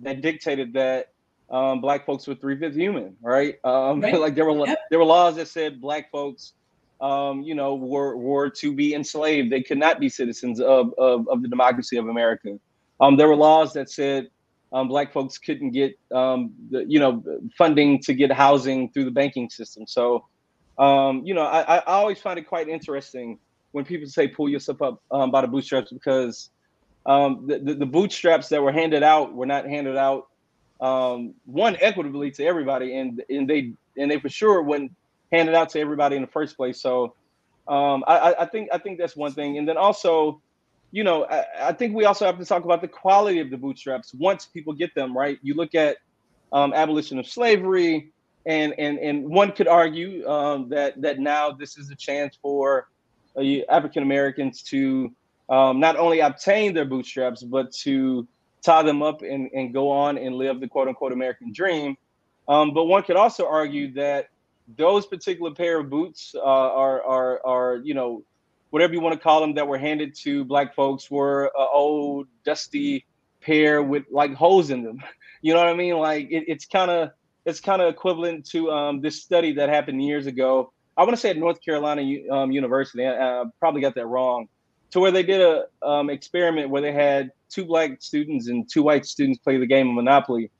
that 0.00 0.20
dictated 0.20 0.72
that 0.72 1.12
um, 1.48 1.80
black 1.80 2.04
folks 2.04 2.26
were 2.26 2.34
three 2.34 2.58
fifths 2.58 2.76
human, 2.76 3.16
right? 3.22 3.54
Um, 3.62 4.00
right. 4.02 4.18
like 4.18 4.34
there 4.34 4.46
were 4.46 4.66
yep. 4.66 4.80
there 4.90 4.98
were 4.98 5.04
laws 5.04 5.36
that 5.36 5.46
said 5.46 5.80
black 5.80 6.10
folks, 6.10 6.54
um, 7.00 7.42
you 7.42 7.54
know, 7.54 7.76
were 7.76 8.16
were 8.16 8.50
to 8.50 8.74
be 8.74 8.94
enslaved. 8.94 9.52
They 9.52 9.62
could 9.62 9.78
not 9.78 10.00
be 10.00 10.08
citizens 10.08 10.60
of 10.60 10.92
of, 10.98 11.28
of 11.28 11.40
the 11.42 11.48
democracy 11.48 11.98
of 11.98 12.08
America. 12.08 12.58
Um, 13.00 13.16
there 13.16 13.28
were 13.28 13.36
laws 13.36 13.74
that 13.74 13.88
said 13.88 14.28
um, 14.72 14.88
black 14.88 15.12
folks 15.12 15.38
couldn't 15.38 15.70
get 15.70 15.98
um, 16.12 16.52
the, 16.70 16.84
you 16.86 16.98
know 16.98 17.22
funding 17.56 18.00
to 18.02 18.14
get 18.14 18.30
housing 18.30 18.90
through 18.90 19.04
the 19.04 19.10
banking 19.10 19.48
system. 19.48 19.86
So, 19.86 20.26
um, 20.78 21.24
you 21.24 21.34
know, 21.34 21.42
I, 21.42 21.76
I 21.76 21.82
always 21.86 22.18
find 22.18 22.38
it 22.38 22.48
quite 22.48 22.68
interesting 22.68 23.38
when 23.72 23.84
people 23.84 24.08
say 24.08 24.28
pull 24.28 24.48
yourself 24.48 24.82
up 24.82 25.02
um, 25.10 25.30
by 25.30 25.40
the 25.40 25.48
bootstraps 25.48 25.92
because 25.92 26.50
um, 27.06 27.46
the, 27.46 27.58
the, 27.58 27.74
the 27.74 27.86
bootstraps 27.86 28.48
that 28.48 28.62
were 28.62 28.72
handed 28.72 29.02
out 29.02 29.34
were 29.34 29.46
not 29.46 29.66
handed 29.66 29.96
out 29.96 30.28
um, 30.80 31.34
one 31.46 31.76
equitably 31.80 32.30
to 32.32 32.44
everybody, 32.44 32.96
and 32.98 33.22
and 33.30 33.48
they 33.48 33.72
and 33.96 34.10
they 34.10 34.20
for 34.20 34.28
sure 34.28 34.62
wouldn't 34.62 34.92
hand 35.32 35.48
it 35.48 35.54
out 35.54 35.70
to 35.70 35.80
everybody 35.80 36.16
in 36.16 36.22
the 36.22 36.28
first 36.28 36.56
place. 36.56 36.80
So, 36.80 37.14
I, 37.66 38.34
I 38.40 38.44
think 38.46 38.68
I 38.72 38.78
think 38.78 38.98
that's 38.98 39.16
one 39.16 39.32
thing, 39.32 39.56
and 39.58 39.66
then 39.66 39.76
also 39.76 40.40
you 40.90 41.04
know, 41.04 41.24
I, 41.24 41.44
I, 41.68 41.72
think 41.72 41.94
we 41.94 42.04
also 42.04 42.24
have 42.24 42.38
to 42.38 42.44
talk 42.44 42.64
about 42.64 42.80
the 42.80 42.88
quality 42.88 43.40
of 43.40 43.50
the 43.50 43.56
bootstraps 43.56 44.14
once 44.14 44.46
people 44.46 44.72
get 44.72 44.94
them 44.94 45.16
right. 45.16 45.38
You 45.42 45.54
look 45.54 45.74
at 45.74 45.98
um, 46.52 46.72
abolition 46.72 47.18
of 47.18 47.26
slavery, 47.26 48.12
and 48.46 48.74
and 48.78 48.98
and 48.98 49.28
one 49.28 49.52
could 49.52 49.68
argue 49.68 50.26
um, 50.26 50.70
that 50.70 51.00
that 51.02 51.18
now 51.18 51.52
this 51.52 51.76
is 51.76 51.90
a 51.90 51.96
chance 51.96 52.38
for 52.40 52.88
uh, 53.36 53.42
African 53.68 54.02
Americans 54.02 54.62
to 54.64 55.12
um, 55.50 55.80
not 55.80 55.96
only 55.96 56.20
obtain 56.20 56.74
their 56.74 56.84
bootstraps 56.84 57.42
but 57.42 57.72
to 57.72 58.26
tie 58.62 58.82
them 58.82 59.02
up 59.02 59.22
and, 59.22 59.50
and 59.54 59.72
go 59.72 59.90
on 59.90 60.18
and 60.18 60.34
live 60.34 60.60
the 60.60 60.68
quote 60.68 60.88
unquote 60.88 61.12
American 61.12 61.52
dream. 61.52 61.96
Um, 62.48 62.72
but 62.72 62.84
one 62.84 63.02
could 63.02 63.16
also 63.16 63.46
argue 63.46 63.92
that 63.94 64.28
those 64.76 65.06
particular 65.06 65.52
pair 65.54 65.80
of 65.80 65.90
boots 65.90 66.34
uh, 66.34 66.40
are 66.40 67.02
are 67.02 67.46
are 67.46 67.76
you 67.76 67.94
know 67.94 68.22
whatever 68.70 68.92
you 68.92 69.00
want 69.00 69.14
to 69.14 69.20
call 69.20 69.40
them 69.40 69.54
that 69.54 69.66
were 69.66 69.78
handed 69.78 70.14
to 70.14 70.44
black 70.44 70.74
folks 70.74 71.10
were 71.10 71.50
old 71.56 72.26
dusty 72.44 73.06
pair 73.40 73.82
with 73.82 74.04
like 74.10 74.34
holes 74.34 74.70
in 74.70 74.82
them. 74.82 75.02
You 75.40 75.54
know 75.54 75.60
what 75.60 75.68
i 75.68 75.74
mean? 75.74 75.96
Like 75.96 76.32
it, 76.32 76.46
it's 76.48 76.66
kind 76.66 76.90
of 76.90 77.10
it's 77.46 77.60
kind 77.60 77.80
of 77.80 77.88
equivalent 77.88 78.44
to 78.46 78.72
um, 78.72 79.00
this 79.00 79.22
study 79.22 79.52
that 79.52 79.68
happened 79.68 80.02
years 80.02 80.26
ago. 80.26 80.72
I 80.96 81.02
want 81.04 81.12
to 81.12 81.16
say 81.16 81.30
at 81.30 81.36
north 81.36 81.60
carolina 81.64 82.02
um, 82.28 82.50
university 82.50 83.06
I, 83.06 83.42
I, 83.42 83.44
probably 83.60 83.80
got 83.80 83.94
that 83.94 84.06
wrong 84.08 84.48
to 84.90 84.98
where 85.00 85.12
they 85.12 85.22
did 85.22 85.40
a 85.40 85.66
um, 85.86 86.10
experiment 86.10 86.70
where 86.70 86.82
they 86.82 86.92
had 86.92 87.30
two 87.48 87.64
black 87.64 88.02
students 88.02 88.48
and 88.48 88.68
two 88.68 88.82
white 88.82 89.06
students 89.06 89.38
play 89.38 89.58
the 89.58 89.66
game 89.66 89.88
of 89.88 89.94
monopoly. 89.94 90.50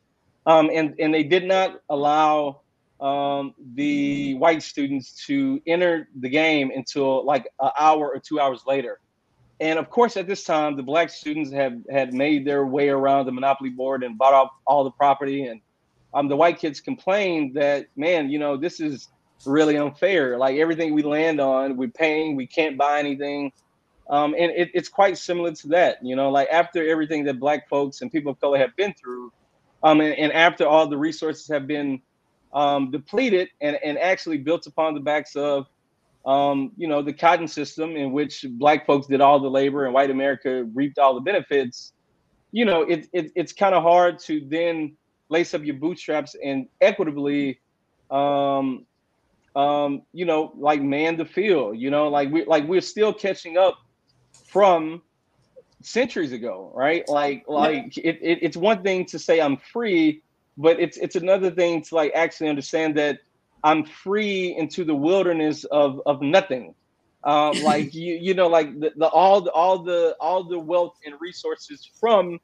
Um, 0.47 0.71
and 0.73 0.95
and 0.99 1.13
they 1.13 1.25
did 1.25 1.45
not 1.45 1.81
allow 1.91 2.61
um, 3.01 3.55
the 3.75 4.35
white 4.35 4.63
students 4.63 5.27
to 5.27 5.61
enter 5.67 6.09
the 6.19 6.29
game 6.29 6.71
until 6.75 7.25
like 7.25 7.49
an 7.61 7.71
hour 7.79 8.11
or 8.13 8.21
two 8.21 8.41
hours 8.41 8.63
later. 8.67 8.99
And 9.61 9.79
of 9.79 9.91
course, 9.91 10.17
at 10.17 10.27
this 10.27 10.45
time, 10.45 10.77
the 10.77 10.83
black 10.83 11.11
students 11.11 11.53
have 11.53 11.75
had 11.91 12.13
made 12.13 12.45
their 12.45 12.65
way 12.67 12.89
around 12.89 13.27
the 13.27 13.33
monopoly 13.33 13.71
board 13.71 14.05
and 14.05 14.17
bought 14.17 14.35
up 14.35 14.53
all 14.67 14.85
the 14.85 14.91
property. 14.91 15.47
And 15.47 15.61
um, 16.15 16.29
the 16.29 16.37
white 16.37 16.59
kids 16.59 16.81
complained 16.81 17.55
that, 17.55 17.87
man, 17.97 18.31
you 18.31 18.39
know, 18.39 18.57
this 18.57 18.81
is 18.81 19.09
really 19.45 19.77
unfair. 19.77 20.39
Like 20.39 20.59
everything 20.59 20.95
we 20.95 21.03
land 21.03 21.41
on, 21.41 21.77
we're 21.77 21.89
paying, 21.89 22.37
we 22.37 22.47
can't 22.47 22.79
buy 22.79 22.99
anything. 22.99 23.53
Um, 24.09 24.35
and 24.39 24.51
it, 24.53 24.71
it's 24.75 24.89
quite 24.89 25.19
similar 25.19 25.53
to 25.53 25.69
that, 25.69 25.99
you 26.03 26.17
know, 26.17 26.31
like 26.31 26.49
after 26.51 26.89
everything 26.89 27.25
that 27.25 27.39
black 27.39 27.69
folks 27.69 28.01
and 28.01 28.11
people 28.11 28.33
of 28.33 28.41
color 28.41 28.59
have 28.59 28.75
been 28.75 28.95
through, 28.95 29.33
um, 29.83 30.01
and, 30.01 30.15
and 30.15 30.33
after 30.33 30.67
all 30.67 30.89
the 30.89 30.97
resources 30.97 31.47
have 31.49 31.67
been 31.67 32.01
um, 32.53 32.91
depleted 32.91 33.49
and, 33.61 33.79
and 33.85 33.99
actually 33.99 34.39
built 34.39 34.67
upon 34.67 34.95
the 34.95 35.01
backs 35.01 35.37
of 35.37 35.67
um, 36.27 36.73
you 36.77 36.89
know 36.89 37.03
the 37.03 37.13
cotton 37.13 37.49
system 37.49 37.97
in 37.97 38.13
which 38.13 38.45
black 38.51 38.87
folks 38.87 39.07
did 39.07 39.21
all 39.21 39.41
the 39.41 39.49
labor 39.49 39.85
and 39.85 39.95
white 39.95 40.11
america 40.11 40.65
reaped 40.75 40.99
all 40.99 41.15
the 41.15 41.21
benefits. 41.21 41.93
You 42.53 42.65
know 42.65 42.83
it, 42.83 43.09
it 43.13 43.33
it's 43.35 43.53
kind 43.53 43.75
of 43.75 43.83
hard 43.83 44.19
to 44.21 44.47
then 44.49 44.97
lace 45.29 45.55
up 45.55 45.63
your 45.65 45.77
bootstraps 45.77 46.35
and 46.43 46.67
equitably 46.81 47.61
um, 48.11 48.87
um, 49.55 50.03
you 50.13 50.25
know 50.25 50.53
like 50.57 50.83
man 50.83 51.17
the 51.17 51.25
field 51.25 51.79
you 51.79 51.91
know 51.91 52.09
like 52.09 52.31
we 52.31 52.45
like 52.45 52.67
we're 52.67 52.81
still 52.81 53.13
catching 53.13 53.59
up 53.59 53.79
from 54.47 55.03
centuries 55.83 56.33
ago 56.33 56.73
right? 56.75 57.09
Like 57.09 57.45
like 57.47 57.97
it, 57.99 58.19
it, 58.21 58.39
it's 58.43 58.57
one 58.57 58.83
thing 58.83 59.05
to 59.07 59.19
say 59.19 59.41
i'm 59.41 59.57
free 59.57 60.23
but 60.59 60.79
it's 60.81 60.97
it's 60.99 61.17
another 61.17 61.51
thing 61.51 61.81
to 61.83 61.95
like 61.95 62.13
actually 62.15 62.49
understand 62.49 62.97
that 62.97 63.21
I'm 63.65 63.85
free 63.85 64.55
into 64.57 64.85
the 64.85 64.95
wilderness 64.95 65.65
of 65.65 66.03
of 66.05 66.21
nothing. 66.21 66.75
Um, 67.25 67.53
like 67.63 67.95
you 67.95 68.15
you 68.15 68.35
know 68.35 68.49
like 68.49 68.79
the, 68.79 68.93
the 68.97 69.07
all 69.07 69.41
the 69.41 69.53
all 69.53 69.79
the 69.79 70.17
all 70.21 70.45
the 70.45 70.59
wealth 70.59 70.97
and 71.07 71.15
resources 71.21 71.89
from 71.99 72.41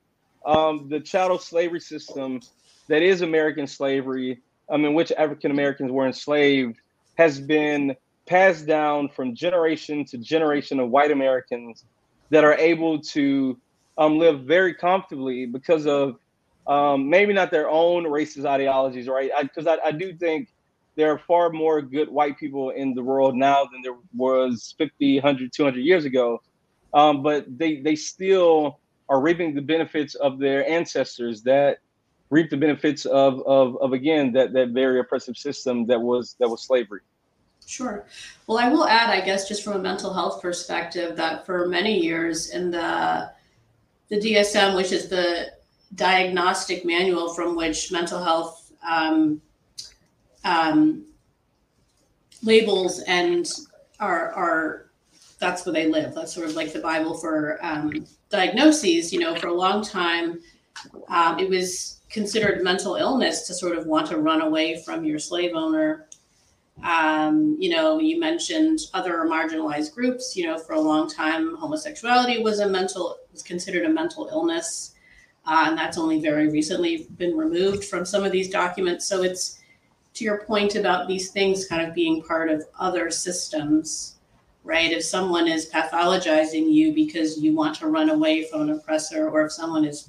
um, 0.47 0.89
the 0.89 1.01
chattel 1.01 1.39
slavery 1.39 1.81
system 1.81 2.41
that 2.89 3.03
is 3.03 3.23
American 3.23 3.67
slavery, 3.67 4.41
um, 4.69 4.85
in 4.85 4.95
which 4.95 5.11
African 5.13 5.51
Americans 5.51 5.91
were 5.91 6.07
enslaved, 6.07 6.81
has 7.17 7.41
been 7.41 7.97
passed 8.27 8.67
down 8.67 9.09
from 9.09 9.35
generation 9.35 10.05
to 10.05 10.19
generation 10.19 10.79
of 10.81 10.89
white 10.91 11.11
Americans 11.11 11.85
that 12.31 12.45
are 12.45 12.55
able 12.55 13.01
to 13.01 13.59
um, 13.99 14.19
live 14.19 14.41
very 14.43 14.75
comfortably 14.75 15.47
because 15.47 15.87
of 15.87 16.19
um, 16.67 17.09
maybe 17.09 17.33
not 17.33 17.51
their 17.51 17.69
own 17.69 18.05
racist 18.05 18.47
ideologies, 18.47 19.09
right? 19.09 19.31
Because 19.43 19.67
I, 19.67 19.75
I, 19.75 19.87
I, 19.87 19.93
do 19.93 20.15
think 20.15 20.49
there 20.97 21.11
are 21.11 21.19
far 21.19 21.51
more 21.51 21.83
good 21.83 22.09
white 22.09 22.39
people 22.39 22.71
in 22.71 22.95
the 22.95 23.03
world 23.03 23.35
now 23.35 23.65
than 23.65 23.83
there 23.83 23.97
was 24.15 24.75
50, 24.79 25.17
100, 25.17 25.53
200 25.53 25.81
years 25.81 26.05
ago. 26.05 26.41
Um, 26.95 27.23
but 27.23 27.47
they, 27.59 27.81
they 27.81 27.97
still 27.97 28.79
are 29.09 29.21
reaping 29.21 29.55
the 29.55 29.61
benefits 29.61 30.15
of 30.15 30.39
their 30.39 30.67
ancestors 30.69 31.43
that 31.43 31.79
reap 32.31 32.49
the 32.49 32.57
benefits 32.57 33.05
of, 33.05 33.43
of, 33.47 33.77
of 33.83 33.93
again, 33.93 34.33
that, 34.33 34.53
that 34.55 34.71
very 34.71 35.01
oppressive 35.01 35.37
system 35.37 35.87
that 35.87 36.01
was, 36.01 36.37
that 36.39 36.49
was 36.49 36.63
slavery. 36.63 37.01
Sure. 37.67 38.07
Well, 38.47 38.59
I 38.59 38.69
will 38.69 38.87
add, 38.87 39.11
I 39.11 39.25
guess, 39.25 39.49
just 39.49 39.65
from 39.65 39.75
a 39.75 39.79
mental 39.79 40.13
health 40.13 40.41
perspective, 40.41 41.17
that 41.17 41.45
for 41.45 41.67
many 41.67 41.99
years 41.99 42.51
in 42.51 42.71
the 42.71 43.31
the 44.09 44.17
DSM, 44.17 44.77
which 44.77 44.93
is 44.93 45.09
the 45.09 45.53
diagnostic 45.95 46.85
manual 46.85 47.35
from 47.35 47.57
which 47.57 47.93
mental 47.93 48.23
health 48.23 48.73
um, 48.87 49.41
um, 50.45 51.05
labels 52.43 53.01
and 53.07 53.49
are 54.01 54.33
are 54.33 54.91
that's 55.39 55.67
where 55.67 55.73
they 55.73 55.87
live. 55.87 56.15
That's 56.15 56.33
sort 56.33 56.49
of 56.49 56.55
like 56.55 56.73
the 56.73 56.81
Bible 56.81 57.15
for 57.15 57.59
um, 57.63 58.07
diagnoses. 58.31 59.13
You 59.13 59.21
know, 59.21 59.35
for 59.37 59.49
a 59.49 59.55
long 59.55 59.83
time, 59.83 60.41
um, 61.09 61.39
it 61.39 61.49
was 61.49 62.01
considered 62.09 62.63
mental 62.63 62.95
illness 62.97 63.47
to 63.47 63.55
sort 63.55 63.77
of 63.77 63.87
want 63.87 64.07
to 64.09 64.19
run 64.19 64.41
away 64.41 64.83
from 64.85 65.05
your 65.05 65.19
slave 65.19 65.55
owner. 65.55 66.07
Um, 66.83 67.57
you 67.59 67.71
know, 67.71 68.01
you 68.01 68.19
mentioned 68.19 68.81
other 68.95 69.25
marginalized 69.29 69.95
groups. 69.95 70.37
You 70.37 70.47
know, 70.47 70.59
for 70.59 70.75
a 70.75 70.81
long 70.81 71.09
time, 71.11 71.57
homosexuality 71.57 72.43
was 72.43 72.61
a 72.61 72.69
mental 72.69 73.19
was 73.33 73.43
considered 73.43 73.85
a 73.85 73.89
mental 73.89 74.29
illness. 74.31 74.94
Uh, 75.47 75.67
and 75.69 75.79
that's 75.79 75.99
only 75.99 76.21
very 76.21 76.49
recently 76.49 77.07
been 77.19 77.37
removed 77.37 77.85
from 77.85 78.05
some 78.05 78.25
of 78.25 78.33
these 78.33 78.49
documents. 78.49 79.07
So 79.07 79.23
it's 79.23 79.61
to 80.15 80.25
your 80.25 80.45
point 80.45 80.77
about 80.77 81.09
these 81.09 81.31
things 81.31 81.67
kind 81.67 81.87
of 81.87 81.95
being 81.95 82.23
part 82.23 82.49
of 82.49 82.65
other 82.79 83.11
systems, 83.11 84.17
right? 84.63 84.91
If 84.91 85.05
someone 85.05 85.49
is 85.49 85.69
pathologizing 85.69 86.73
you 86.73 86.95
because 86.95 87.39
you 87.39 87.55
want 87.55 87.77
to 87.77 87.89
run 87.89 88.11
away 88.11 88.45
from 88.45 88.63
an 88.63 88.71
oppressor, 88.71 89.29
or 89.29 89.45
if 89.45 89.53
someone 89.53 89.85
is 89.85 90.09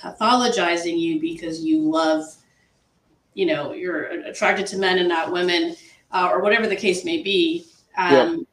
pathologizing 0.00 0.98
you 0.98 1.20
because 1.20 1.64
you 1.64 1.80
love, 1.80 2.24
you 3.34 3.46
know, 3.46 3.72
you're 3.72 4.04
attracted 4.26 4.66
to 4.68 4.78
men 4.78 4.98
and 4.98 5.08
not 5.08 5.32
women, 5.32 5.74
uh, 6.12 6.28
or 6.30 6.40
whatever 6.40 6.66
the 6.66 6.76
case 6.76 7.04
may 7.04 7.22
be. 7.22 7.66
Um, 7.96 8.46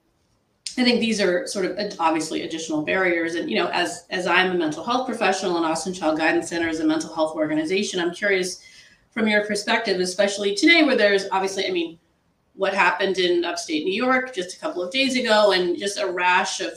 I 0.77 0.83
think 0.83 0.99
these 0.99 1.21
are 1.21 1.47
sort 1.47 1.65
of 1.65 1.77
obviously 1.99 2.41
additional 2.41 2.81
barriers. 2.81 3.35
And 3.35 3.49
you 3.49 3.57
know, 3.57 3.69
as 3.69 4.05
as 4.09 4.27
I'm 4.27 4.51
a 4.51 4.55
mental 4.55 4.83
health 4.83 5.07
professional 5.07 5.57
and 5.57 5.65
Austin 5.65 5.93
Child 5.93 6.17
Guidance 6.17 6.49
Center 6.49 6.67
is 6.67 6.81
a 6.81 6.85
mental 6.85 7.13
health 7.13 7.35
organization, 7.35 7.99
I'm 7.99 8.13
curious 8.13 8.61
from 9.11 9.27
your 9.27 9.45
perspective, 9.45 9.99
especially 10.01 10.53
today, 10.55 10.83
where 10.83 10.97
there's 10.97 11.25
obviously, 11.31 11.67
I 11.67 11.71
mean, 11.71 11.97
what 12.55 12.73
happened 12.73 13.17
in 13.17 13.45
upstate 13.45 13.85
New 13.85 13.93
York 13.93 14.35
just 14.35 14.57
a 14.57 14.59
couple 14.59 14.83
of 14.83 14.91
days 14.91 15.15
ago, 15.17 15.53
and 15.53 15.77
just 15.77 15.97
a 15.97 16.07
rash 16.07 16.59
of 16.59 16.73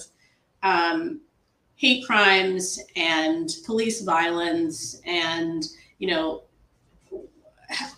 um, 0.63 1.21
hate 1.75 2.07
crimes 2.07 2.81
and 2.95 3.57
police 3.67 4.03
violence, 4.03 5.01
and 5.05 5.65
you 5.99 6.09
know, 6.09 6.45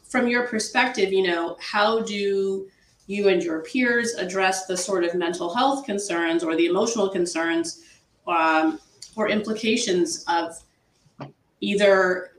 from 0.08 0.28
your 0.28 0.46
perspective, 0.46 1.12
you 1.12 1.26
know, 1.26 1.56
how 1.60 2.00
do 2.02 2.66
you 3.10 3.26
and 3.26 3.42
your 3.42 3.60
peers 3.62 4.14
address 4.14 4.66
the 4.66 4.76
sort 4.76 5.02
of 5.02 5.16
mental 5.16 5.52
health 5.52 5.84
concerns 5.84 6.44
or 6.44 6.54
the 6.54 6.66
emotional 6.66 7.08
concerns 7.08 7.82
um, 8.28 8.78
or 9.16 9.28
implications 9.28 10.24
of 10.28 10.56
either 11.60 12.30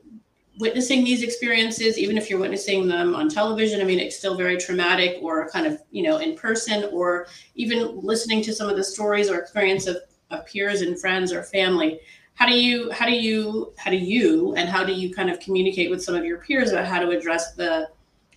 witnessing 0.60 1.04
these 1.04 1.24
experiences, 1.24 1.98
even 1.98 2.18
if 2.18 2.30
you're 2.30 2.40
witnessing 2.40 2.88
them 2.88 3.14
on 3.16 3.28
television, 3.28 3.82
I 3.82 3.84
mean, 3.84 4.00
it's 4.00 4.16
still 4.16 4.38
very 4.38 4.56
traumatic 4.56 5.18
or 5.22 5.50
kind 5.50 5.68
of, 5.68 5.82
you 5.92 6.04
know, 6.04 6.20
in 6.20 6.38
person, 6.38 6.86
or 6.94 7.28
even 7.56 8.00
listening 8.00 8.42
to 8.44 8.54
some 8.54 8.70
of 8.70 8.78
the 8.78 8.84
stories 8.84 9.30
or 9.30 9.40
experience 9.40 9.88
of, 9.88 9.98
of 10.30 10.46
peers 10.46 10.84
and 10.84 10.98
friends 10.98 11.34
or 11.34 11.44
family. 11.44 12.00
How 12.36 12.46
do 12.46 12.54
you, 12.54 12.90
how 12.92 13.08
do 13.08 13.14
you, 13.14 13.74
how 13.78 13.92
do 13.92 13.98
you, 13.98 14.56
and 14.56 14.70
how 14.70 14.86
do 14.86 14.94
you 14.94 15.14
kind 15.14 15.30
of 15.30 15.38
communicate 15.42 15.90
with 15.90 16.02
some 16.02 16.16
of 16.16 16.24
your 16.24 16.38
peers 16.38 16.72
about 16.72 16.86
how 16.86 17.02
to 17.02 17.10
address 17.10 17.56
the, 17.56 17.90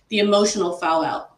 the 0.09 0.19
emotional 0.19 0.73
fallout? 0.75 1.34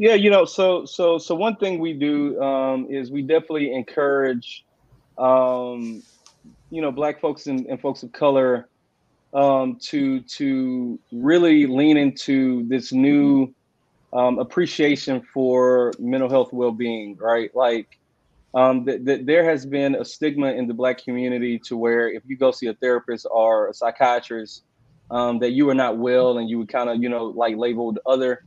Yeah, 0.00 0.14
you 0.14 0.30
know, 0.30 0.46
so 0.46 0.86
so 0.86 1.18
so 1.18 1.34
one 1.34 1.56
thing 1.56 1.78
we 1.78 1.92
do 1.92 2.40
um, 2.42 2.86
is 2.88 3.10
we 3.12 3.20
definitely 3.20 3.74
encourage, 3.74 4.64
um, 5.18 6.02
you 6.70 6.80
know, 6.80 6.90
Black 6.90 7.20
folks 7.20 7.48
and, 7.48 7.66
and 7.66 7.78
folks 7.78 8.02
of 8.02 8.10
color 8.12 8.70
um, 9.34 9.78
to 9.88 10.22
to 10.22 10.98
really 11.12 11.66
lean 11.66 11.98
into 11.98 12.66
this 12.68 12.92
new 12.92 13.54
um, 14.14 14.38
appreciation 14.38 15.22
for 15.34 15.92
mental 15.98 16.30
health 16.30 16.50
well-being, 16.52 17.18
right? 17.20 17.50
Like 17.54 17.88
um, 18.54 18.86
that 18.86 19.04
th- 19.06 19.26
there 19.26 19.44
has 19.44 19.66
been 19.66 19.96
a 19.96 20.04
stigma 20.04 20.52
in 20.52 20.66
the 20.66 20.74
Black 20.74 21.04
community 21.04 21.60
to 21.66 21.76
where 21.76 22.10
if 22.10 22.22
you 22.26 22.38
go 22.38 22.52
see 22.52 22.68
a 22.68 22.74
therapist 22.74 23.26
or 23.30 23.68
a 23.68 23.74
psychiatrist, 23.74 24.64
um, 25.10 25.40
that 25.40 25.50
you 25.52 25.68
are 25.70 25.74
not 25.74 25.98
well 25.98 26.38
and 26.38 26.48
you 26.50 26.58
would 26.58 26.70
kind 26.72 26.88
of 26.90 27.02
you 27.02 27.10
know 27.10 27.26
like 27.26 27.56
labeled 27.56 27.98
other. 28.06 28.40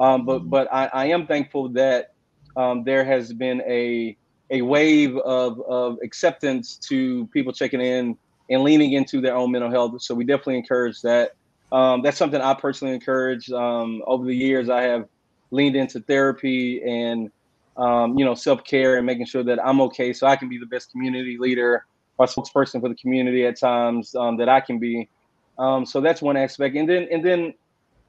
Um, 0.00 0.24
but 0.24 0.48
but 0.50 0.66
I, 0.72 0.86
I, 0.86 1.06
am 1.06 1.26
thankful 1.26 1.68
that 1.70 2.14
um, 2.56 2.84
there 2.84 3.04
has 3.04 3.34
been 3.34 3.60
a 3.68 4.16
a 4.48 4.62
wave 4.62 5.14
of 5.18 5.60
of 5.60 5.98
acceptance 6.02 6.76
to 6.88 7.26
people 7.26 7.52
checking 7.52 7.82
in 7.82 8.16
and 8.48 8.62
leaning 8.62 8.94
into 8.94 9.20
their 9.20 9.36
own 9.36 9.52
mental 9.52 9.70
health. 9.70 10.00
So 10.00 10.14
we 10.14 10.24
definitely 10.24 10.56
encourage 10.56 11.02
that. 11.02 11.32
Um, 11.70 12.00
that's 12.02 12.16
something 12.16 12.40
I 12.40 12.54
personally 12.54 12.94
encourage. 12.94 13.50
Um, 13.50 14.02
over 14.06 14.24
the 14.24 14.34
years, 14.34 14.70
I 14.70 14.82
have 14.82 15.06
leaned 15.50 15.76
into 15.76 16.00
therapy 16.00 16.82
and 16.82 17.30
um, 17.76 18.18
you 18.18 18.24
know 18.24 18.34
self 18.34 18.64
care 18.64 18.96
and 18.96 19.04
making 19.04 19.26
sure 19.26 19.44
that 19.44 19.64
I'm 19.64 19.82
okay, 19.82 20.14
so 20.14 20.26
I 20.26 20.34
can 20.34 20.48
be 20.48 20.58
the 20.58 20.66
best 20.66 20.90
community 20.92 21.36
leader 21.38 21.84
or 22.16 22.26
spokesperson 22.26 22.80
for 22.80 22.88
the 22.88 22.94
community 22.94 23.44
at 23.44 23.58
times 23.58 24.14
um, 24.14 24.38
that 24.38 24.48
I 24.48 24.60
can 24.60 24.78
be. 24.78 25.10
Um, 25.58 25.84
so 25.84 26.00
that's 26.00 26.22
one 26.22 26.38
aspect, 26.38 26.74
and 26.74 26.88
then 26.88 27.06
and 27.12 27.22
then 27.22 27.52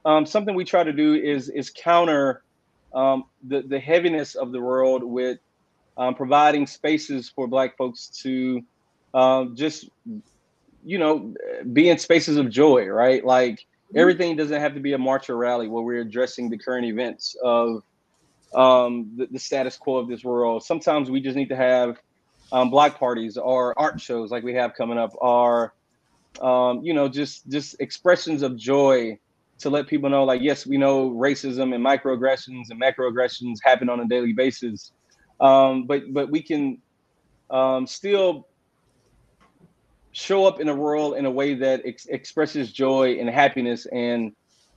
um, 0.04 0.26
something 0.26 0.54
we 0.54 0.64
try 0.64 0.82
to 0.82 0.92
do 0.92 1.14
is 1.14 1.48
is 1.48 1.70
counter 1.70 2.42
the 2.92 3.62
the 3.66 3.78
heaviness 3.78 4.34
of 4.34 4.52
the 4.52 4.60
world 4.60 5.02
with 5.02 5.38
providing 6.16 6.66
spaces 6.66 7.28
for 7.28 7.46
Black 7.46 7.76
folks 7.76 8.08
to 8.08 8.62
just 9.54 9.88
you 10.84 10.98
know, 10.98 11.34
be 11.72 11.88
in 11.88 11.98
spaces 11.98 12.36
of 12.36 12.50
joy, 12.50 12.86
right? 12.86 13.24
Like 13.24 13.54
mm-hmm. 13.54 13.98
everything 13.98 14.36
doesn't 14.36 14.60
have 14.60 14.74
to 14.74 14.80
be 14.80 14.92
a 14.92 14.98
march 14.98 15.30
or 15.30 15.36
rally 15.36 15.68
where 15.68 15.82
we're 15.82 16.00
addressing 16.00 16.50
the 16.50 16.58
current 16.58 16.86
events 16.86 17.36
of 17.42 17.82
um, 18.54 19.12
the, 19.16 19.26
the, 19.30 19.38
status 19.38 19.76
quo 19.76 19.96
of 19.96 20.08
this 20.08 20.22
world. 20.22 20.62
Sometimes 20.62 21.10
we 21.10 21.20
just 21.20 21.36
need 21.36 21.48
to 21.48 21.56
have 21.56 21.98
um, 22.50 22.68
block 22.68 22.98
parties 22.98 23.38
or 23.38 23.78
art 23.78 23.98
shows 23.98 24.30
like 24.30 24.44
we 24.44 24.52
have 24.54 24.74
coming 24.74 24.98
up, 24.98 25.12
or 25.14 25.72
um, 26.42 26.82
you 26.82 26.92
know, 26.92 27.08
just 27.08 27.48
just 27.48 27.76
expressions 27.80 28.42
of 28.42 28.56
joy 28.56 29.18
to 29.62 29.70
let 29.70 29.86
people 29.86 30.10
know, 30.10 30.24
like, 30.24 30.42
yes, 30.42 30.66
we 30.66 30.76
know 30.76 31.10
racism 31.10 31.74
and 31.74 31.84
microaggressions 31.84 32.64
and 32.70 32.80
macroaggressions 32.80 33.56
happen 33.62 33.88
on 33.88 34.00
a 34.00 34.06
daily 34.06 34.32
basis, 34.32 34.92
um, 35.40 35.86
but 35.86 36.02
but 36.12 36.30
we 36.30 36.42
can 36.42 36.80
um, 37.50 37.86
still 37.86 38.48
show 40.12 40.44
up 40.44 40.60
in 40.60 40.66
the 40.66 40.74
world 40.74 41.16
in 41.16 41.24
a 41.24 41.30
way 41.30 41.54
that 41.54 41.82
ex- 41.84 42.06
expresses 42.06 42.72
joy 42.72 43.14
and 43.18 43.28
happiness 43.30 43.86
and 43.86 44.32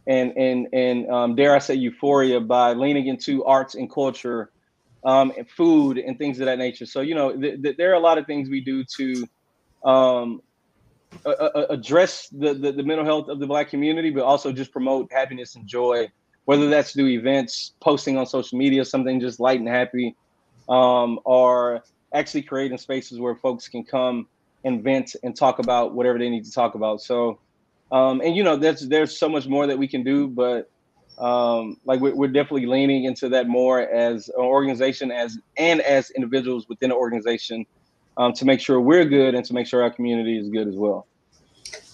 and 0.08 0.34
and 0.38 0.68
and 0.74 1.10
um, 1.10 1.36
dare 1.36 1.56
I 1.56 1.60
say 1.60 1.76
euphoria 1.76 2.40
by 2.40 2.74
leaning 2.74 3.08
into 3.08 3.44
arts 3.44 3.76
and 3.76 3.92
culture, 3.92 4.52
um, 5.04 5.32
and 5.38 5.50
food 5.50 5.98
and 5.98 6.18
things 6.18 6.40
of 6.40 6.46
that 6.46 6.58
nature. 6.58 6.86
So 6.86 7.02
you 7.02 7.16
know, 7.16 7.36
th- 7.36 7.62
th- 7.62 7.78
there 7.78 7.92
are 7.92 7.96
a 7.96 8.00
lot 8.00 8.18
of 8.18 8.26
things 8.26 8.50
we 8.50 8.62
do 8.62 8.84
to 8.98 9.28
um, 9.90 10.42
a- 11.26 11.68
address 11.70 12.28
the, 12.30 12.54
the, 12.54 12.72
the 12.72 12.84
mental 12.84 13.06
health 13.06 13.30
of 13.30 13.40
the 13.40 13.48
Black 13.48 13.70
community, 13.70 14.10
but 14.10 14.24
also 14.24 14.52
just 14.52 14.72
promote 14.72 15.12
happiness 15.12 15.56
and 15.56 15.68
joy. 15.68 16.10
Whether 16.46 16.70
that's 16.70 16.94
through 16.94 17.08
events, 17.08 17.74
posting 17.82 18.18
on 18.18 18.28
social 18.28 18.58
media, 18.58 18.86
something 18.86 19.20
just 19.20 19.40
light 19.40 19.60
and 19.60 19.68
happy, 19.68 20.16
um, 20.70 21.20
or 21.26 21.84
actually 22.14 22.44
creating 22.44 22.78
spaces 22.78 23.20
where 23.20 23.36
folks 23.36 23.68
can 23.68 23.84
come 23.84 24.28
and 24.64 24.84
vent 24.84 25.16
and 25.24 25.36
talk 25.36 25.60
about 25.60 25.96
whatever 25.96 26.20
they 26.20 26.30
need 26.30 26.46
to 26.46 26.52
talk 26.52 26.76
about. 26.76 27.02
So, 27.02 27.40
um, 27.92 28.22
and 28.22 28.36
you 28.36 28.44
know, 28.44 28.58
there's 28.58 28.88
there's 28.88 29.18
so 29.18 29.28
much 29.28 29.48
more 29.48 29.66
that 29.66 29.78
we 29.78 29.88
can 29.88 30.04
do, 30.04 30.28
but 30.28 30.70
um, 31.18 31.78
like 31.86 32.00
we're, 32.00 32.16
we're 32.16 32.28
definitely 32.28 32.66
leaning 32.66 33.06
into 33.06 33.30
that 33.30 33.48
more 33.48 33.80
as 33.82 34.30
an 34.30 34.44
organization, 34.44 35.12
as 35.12 35.38
and 35.58 35.82
as 35.82 36.10
individuals 36.12 36.68
within 36.68 36.90
the 36.90 36.96
organization, 36.96 37.66
um, 38.18 38.34
to 38.34 38.46
make 38.46 38.60
sure 38.60 38.80
we're 38.80 39.06
good 39.06 39.36
and 39.36 39.46
to 39.46 39.54
make 39.54 39.68
sure 39.68 39.84
our 39.84 39.92
community 39.92 40.38
is 40.38 40.50
good 40.50 40.68
as 40.68 40.76
well. 40.76 41.08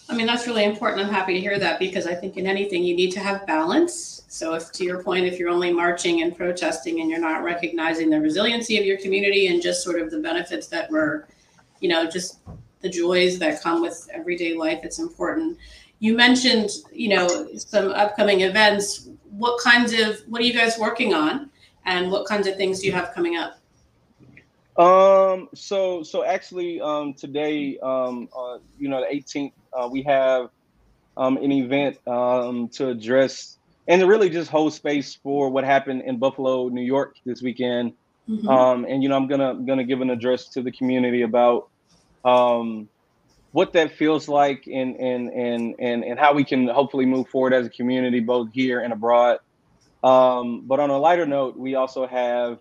I 0.09 0.15
mean, 0.15 0.27
that's 0.27 0.45
really 0.45 0.65
important. 0.65 1.07
I'm 1.07 1.13
happy 1.13 1.33
to 1.33 1.39
hear 1.39 1.57
that 1.57 1.79
because 1.79 2.05
I 2.05 2.13
think 2.13 2.35
in 2.35 2.45
anything 2.45 2.83
you 2.83 2.95
need 2.95 3.11
to 3.11 3.21
have 3.21 3.47
balance. 3.47 4.23
So, 4.27 4.55
if 4.55 4.71
to 4.73 4.83
your 4.83 5.01
point, 5.01 5.25
if 5.25 5.39
you're 5.39 5.49
only 5.49 5.71
marching 5.71 6.21
and 6.21 6.35
protesting 6.35 6.99
and 6.99 7.09
you're 7.09 7.19
not 7.19 7.43
recognizing 7.43 8.09
the 8.09 8.19
resiliency 8.19 8.77
of 8.77 8.85
your 8.85 8.97
community 8.97 9.47
and 9.47 9.61
just 9.61 9.83
sort 9.83 10.01
of 10.01 10.11
the 10.11 10.19
benefits 10.19 10.67
that 10.67 10.91
we're 10.91 11.27
you 11.81 11.89
know, 11.89 12.09
just 12.09 12.39
the 12.79 12.89
joys 12.89 13.37
that 13.39 13.61
come 13.61 13.81
with 13.81 14.07
everyday 14.13 14.55
life. 14.55 14.79
It's 14.83 14.99
important. 14.99 15.57
You 15.99 16.15
mentioned, 16.15 16.69
you 16.93 17.09
know, 17.09 17.27
some 17.57 17.89
upcoming 17.89 18.41
events. 18.41 19.09
What 19.29 19.59
kinds 19.61 19.93
of 19.93 20.19
what 20.27 20.41
are 20.41 20.45
you 20.45 20.53
guys 20.53 20.77
working 20.79 21.13
on, 21.13 21.49
and 21.85 22.09
what 22.11 22.25
kinds 22.25 22.47
of 22.47 22.55
things 22.55 22.79
do 22.79 22.87
you 22.87 22.93
have 22.93 23.13
coming 23.13 23.35
up? 23.35 23.60
Um. 24.77 25.49
So 25.53 26.03
so 26.03 26.23
actually, 26.23 26.79
um, 26.81 27.13
today, 27.13 27.77
um, 27.79 28.29
uh, 28.35 28.59
you 28.79 28.89
know, 28.89 29.01
the 29.01 29.15
18th, 29.15 29.51
uh, 29.73 29.89
we 29.91 30.03
have 30.03 30.49
um 31.17 31.35
an 31.37 31.51
event 31.51 31.97
um 32.07 32.69
to 32.69 32.87
address 32.87 33.57
and 33.87 33.99
to 33.99 34.07
really 34.07 34.29
just 34.29 34.49
hold 34.49 34.73
space 34.73 35.15
for 35.15 35.49
what 35.49 35.63
happened 35.63 36.03
in 36.03 36.17
Buffalo, 36.17 36.69
New 36.69 36.81
York 36.81 37.17
this 37.25 37.41
weekend. 37.41 37.93
Mm-hmm. 38.29 38.47
Um, 38.47 38.85
and 38.87 39.03
you 39.03 39.09
know, 39.09 39.15
I'm 39.15 39.27
gonna 39.27 39.55
gonna 39.55 39.83
give 39.83 40.01
an 40.01 40.09
address 40.09 40.47
to 40.49 40.61
the 40.61 40.71
community 40.71 41.23
about 41.23 41.69
um, 42.23 42.87
what 43.51 43.73
that 43.73 43.97
feels 43.97 44.29
like 44.29 44.67
and 44.67 44.95
and 44.95 45.29
and 45.29 45.75
and 45.79 46.03
and 46.03 46.19
how 46.19 46.33
we 46.33 46.43
can 46.43 46.67
hopefully 46.67 47.05
move 47.05 47.27
forward 47.27 47.53
as 47.53 47.65
a 47.65 47.69
community 47.69 48.19
both 48.19 48.49
here 48.53 48.79
and 48.79 48.93
abroad. 48.93 49.39
Um, 50.03 50.61
but 50.65 50.79
on 50.79 50.89
a 50.89 50.97
lighter 50.97 51.25
note, 51.25 51.57
we 51.57 51.75
also 51.75 52.07
have 52.07 52.59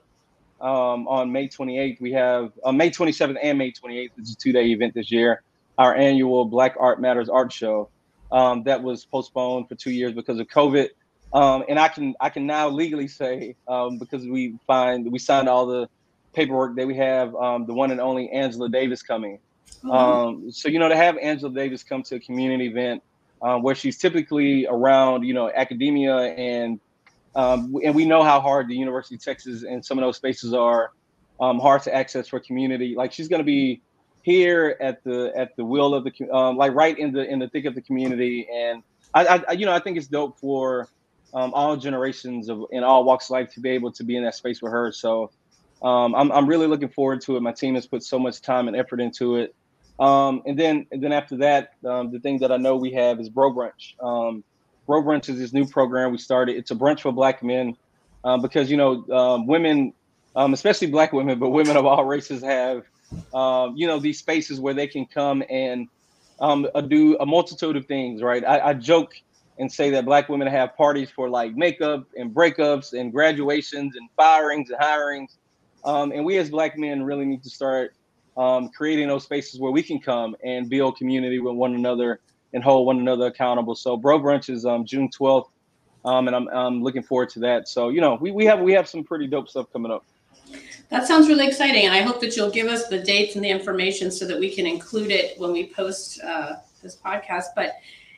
um, 0.61 1.09
on 1.09 1.33
May 1.33 1.49
28th, 1.49 2.01
we 2.01 2.13
have 2.13 2.53
uh, 2.65 2.73
May 2.73 2.91
27th 2.91 3.39
and 3.43 3.59
May 3.59 3.73
28th. 3.73 4.11
It's 4.19 4.33
a 4.33 4.37
two-day 4.37 4.67
event 4.67 4.95
this 4.95 5.11
year. 5.11 5.43
Our 5.79 5.95
annual 5.95 6.45
Black 6.45 6.77
Art 6.79 7.01
Matters 7.01 7.29
art 7.29 7.53
show 7.53 7.89
um, 8.31 8.65
that 8.65 8.83
was 8.83 9.05
postponed 9.05 9.69
for 9.69 9.75
two 9.75 9.91
years 9.91 10.13
because 10.13 10.39
of 10.39 10.47
COVID. 10.49 10.89
Um, 11.33 11.65
and 11.69 11.79
I 11.79 11.89
can 11.89 12.15
I 12.21 12.29
can 12.29 12.47
now 12.47 12.69
legally 12.69 13.09
say 13.09 13.55
um, 13.69 13.99
because 13.99 14.27
we 14.27 14.59
find 14.67 15.11
we 15.11 15.19
signed 15.19 15.49
all 15.49 15.67
the 15.67 15.89
paperwork 16.33 16.77
that 16.77 16.87
we 16.87 16.97
have 16.97 17.35
um, 17.37 17.67
the 17.67 17.73
one 17.73 17.91
and 17.91 18.01
only 18.01 18.29
Angela 18.31 18.69
Davis 18.69 19.03
coming. 19.03 19.39
Mm-hmm. 19.85 19.91
Um, 19.91 20.51
so 20.51 20.69
you 20.69 20.79
know 20.79 20.89
to 20.89 20.97
have 20.97 21.17
Angela 21.19 21.53
Davis 21.53 21.85
come 21.85 22.03
to 22.05 22.17
a 22.17 22.21
community 22.21 22.67
event 22.67 23.03
um, 23.43 23.63
where 23.63 23.75
she's 23.75 23.97
typically 23.97 24.67
around 24.67 25.23
you 25.23 25.33
know 25.33 25.51
academia 25.55 26.17
and 26.17 26.81
um, 27.35 27.75
and 27.85 27.95
we 27.95 28.05
know 28.05 28.23
how 28.23 28.41
hard 28.41 28.69
the 28.69 28.75
University 28.75 29.15
of 29.15 29.25
Texas 29.25 29.63
and 29.63 29.85
some 29.85 29.99
of 29.99 30.03
those 30.03 30.17
spaces 30.17 30.53
are 30.53 30.93
um, 31.41 31.59
hard 31.59 31.83
to 31.83 31.95
access 31.95 32.29
for 32.29 32.41
community. 32.41 32.95
Like 32.97 33.13
she's 33.13 33.29
going 33.29 33.41
to 33.41 33.45
be 33.45 33.83
here 34.23 34.77
at 34.81 35.03
the 35.05 35.33
at 35.35 35.57
the 35.57 35.65
will 35.65 35.95
of 35.95 36.05
the 36.05 36.31
um, 36.31 36.57
like 36.57 36.75
right 36.75 36.99
in 36.99 37.13
the 37.13 37.25
in 37.25 37.39
the 37.39 37.49
thick 37.49 37.65
of 37.65 37.75
the 37.75 37.81
community 37.81 38.47
and 38.53 38.83
I, 39.15 39.43
I 39.49 39.53
you 39.53 39.67
know 39.67 39.73
I 39.73 39.81
think 39.81 39.97
it's 39.97 40.07
dope 40.07 40.39
for 40.39 40.89
um, 41.33 41.53
all 41.55 41.77
generations 41.77 42.49
of 42.49 42.65
in 42.71 42.83
all 42.83 43.05
walks 43.05 43.27
of 43.27 43.31
life 43.31 43.53
to 43.55 43.61
be 43.61 43.71
able 43.71 43.93
to 43.93 44.05
be 44.05 44.17
in 44.17 44.25
that 44.25 44.35
space 44.35 44.61
with 44.61 44.73
her. 44.73 44.93
So 44.93 45.31
um, 45.83 46.15
I'm, 46.15 46.31
I'm 46.33 46.47
really 46.47 46.67
looking 46.67 46.91
forward 46.91 47.21
to 47.23 47.37
it. 47.37 47.41
My 47.41 47.53
team 47.53 47.75
has 47.75 47.87
put 47.87 48.03
so 48.03 48.19
much 48.19 48.43
time 48.43 48.69
and 48.69 48.77
effort 48.77 49.01
into 49.01 49.37
it. 49.37 49.55
Um, 49.99 50.43
and 50.47 50.59
then 50.59 50.87
and 50.91 51.03
then 51.03 51.13
after 51.13 51.37
that, 51.39 51.71
the 51.83 52.21
thing 52.23 52.39
that 52.39 52.53
I 52.53 52.57
know 52.57 52.77
we 52.77 52.93
have 52.93 53.21
is 53.21 53.29
Bro 53.29 53.55
Brunch. 53.55 53.95
Um, 54.99 55.05
Brunch 55.05 55.29
is 55.29 55.39
this 55.39 55.53
new 55.53 55.67
program 55.67 56.13
we 56.13 56.19
started. 56.19 56.57
It's 56.57 56.71
a 56.71 56.75
brunch 56.75 57.01
for 57.01 57.13
Black 57.13 57.43
men 57.43 57.77
um, 58.25 58.43
because 58.43 58.71
you 58.71 58.77
know 58.77 59.05
um, 59.11 59.47
women, 59.47 59.93
um, 60.37 60.53
especially 60.53 60.89
Black 60.89 61.13
women, 61.13 61.39
but 61.39 61.51
women 61.51 61.77
of 61.77 61.87
all 61.87 62.05
races 62.05 62.43
have 62.43 62.83
um, 63.35 63.77
you 63.77 63.87
know 63.87 63.99
these 63.99 64.19
spaces 64.19 64.61
where 64.61 64.75
they 64.75 64.87
can 64.87 65.07
come 65.07 65.43
and 65.49 65.89
um, 66.41 66.67
do 66.89 67.17
a 67.19 67.27
multitude 67.27 67.77
of 67.77 67.87
things. 67.87 68.23
Right? 68.23 68.45
I, 68.45 68.71
I 68.71 68.75
joke 68.75 69.15
and 69.61 69.71
say 69.71 69.91
that 69.91 70.07
black 70.07 70.29
women 70.31 70.49
have 70.49 70.75
parties 70.75 71.11
for 71.11 71.29
like 71.29 71.55
makeup 71.55 72.07
and 72.17 72.35
breakups 72.35 72.99
and 72.99 73.13
graduations 73.13 73.95
and 73.95 74.09
firings 74.17 74.71
and 74.71 74.81
hirings. 74.81 75.37
Um, 75.85 76.13
and 76.13 76.25
we 76.25 76.39
as 76.39 76.49
black 76.51 76.79
men 76.79 77.03
really 77.03 77.27
need 77.27 77.43
to 77.43 77.51
start 77.51 77.95
um, 78.39 78.71
creating 78.71 79.09
those 79.09 79.25
spaces 79.25 79.61
where 79.61 79.71
we 79.71 79.83
can 79.83 80.01
come 80.01 80.35
and 80.43 80.71
build 80.71 80.97
community 80.97 81.41
with 81.41 81.55
one 81.55 81.75
another 81.75 82.21
and 82.53 82.63
hold 82.63 82.87
one 82.87 82.99
another 82.99 83.27
accountable. 83.27 83.75
So 83.75 83.97
Bro 83.97 84.21
Brunch 84.21 84.51
is 84.51 84.67
um, 84.67 84.85
June 84.85 85.09
12th, 85.09 85.49
um, 86.05 86.27
and 86.27 86.37
I'm, 86.37 86.49
I'm 86.49 86.83
looking 86.83 87.03
forward 87.03 87.31
to 87.31 87.41
that. 87.41 87.69
So 87.69 87.89
you 87.89 88.01
know, 88.01 88.17
we, 88.21 88.31
we 88.31 88.45
have 88.47 88.61
we 88.61 88.73
have 88.73 88.89
some 88.89 89.05
pretty 89.05 89.27
dope 89.27 89.49
stuff 89.49 89.73
coming 89.73 89.93
up. 89.93 90.05
That 90.89 91.07
sounds 91.07 91.29
really 91.29 91.47
exciting, 91.47 91.87
and 91.87 91.95
I 91.95 92.03
hope 92.03 92.21
that 92.21 92.37
you'll 92.37 92.51
give 92.51 92.67
us 92.67 92.89
the 92.89 92.99
dates 92.99 93.37
and 93.37 93.45
the 93.45 93.51
information 93.51 94.11
so 94.11 94.27
that 94.27 94.39
we 94.39 94.53
can 94.53 94.67
include 94.67 95.11
it 95.11 95.39
when 95.39 95.53
we 95.53 95.67
post 95.69 96.21
uh, 96.23 96.57
this 96.83 96.97
podcast. 96.97 97.47
But 97.55 97.75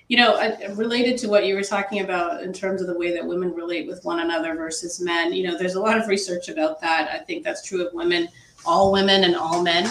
you 0.08 0.18
know, 0.18 0.38
related 0.74 1.16
to 1.18 1.28
what 1.28 1.46
you 1.46 1.54
were 1.54 1.62
talking 1.62 2.00
about 2.00 2.42
in 2.42 2.52
terms 2.52 2.82
of 2.82 2.86
the 2.86 2.98
way 2.98 3.14
that 3.14 3.24
women 3.24 3.54
relate 3.54 3.86
with 3.86 4.04
one 4.04 4.20
another 4.20 4.54
versus 4.54 5.00
men, 5.00 5.32
you 5.32 5.46
know, 5.46 5.56
there's 5.56 5.74
a 5.74 5.80
lot 5.80 5.98
of 5.98 6.06
research 6.06 6.50
about 6.50 6.82
that. 6.82 7.08
I 7.10 7.18
think 7.18 7.44
that's 7.44 7.66
true 7.66 7.86
of 7.86 7.94
women, 7.94 8.28
all 8.66 8.92
women 8.92 9.24
and 9.24 9.34
all 9.34 9.62
men. 9.62 9.88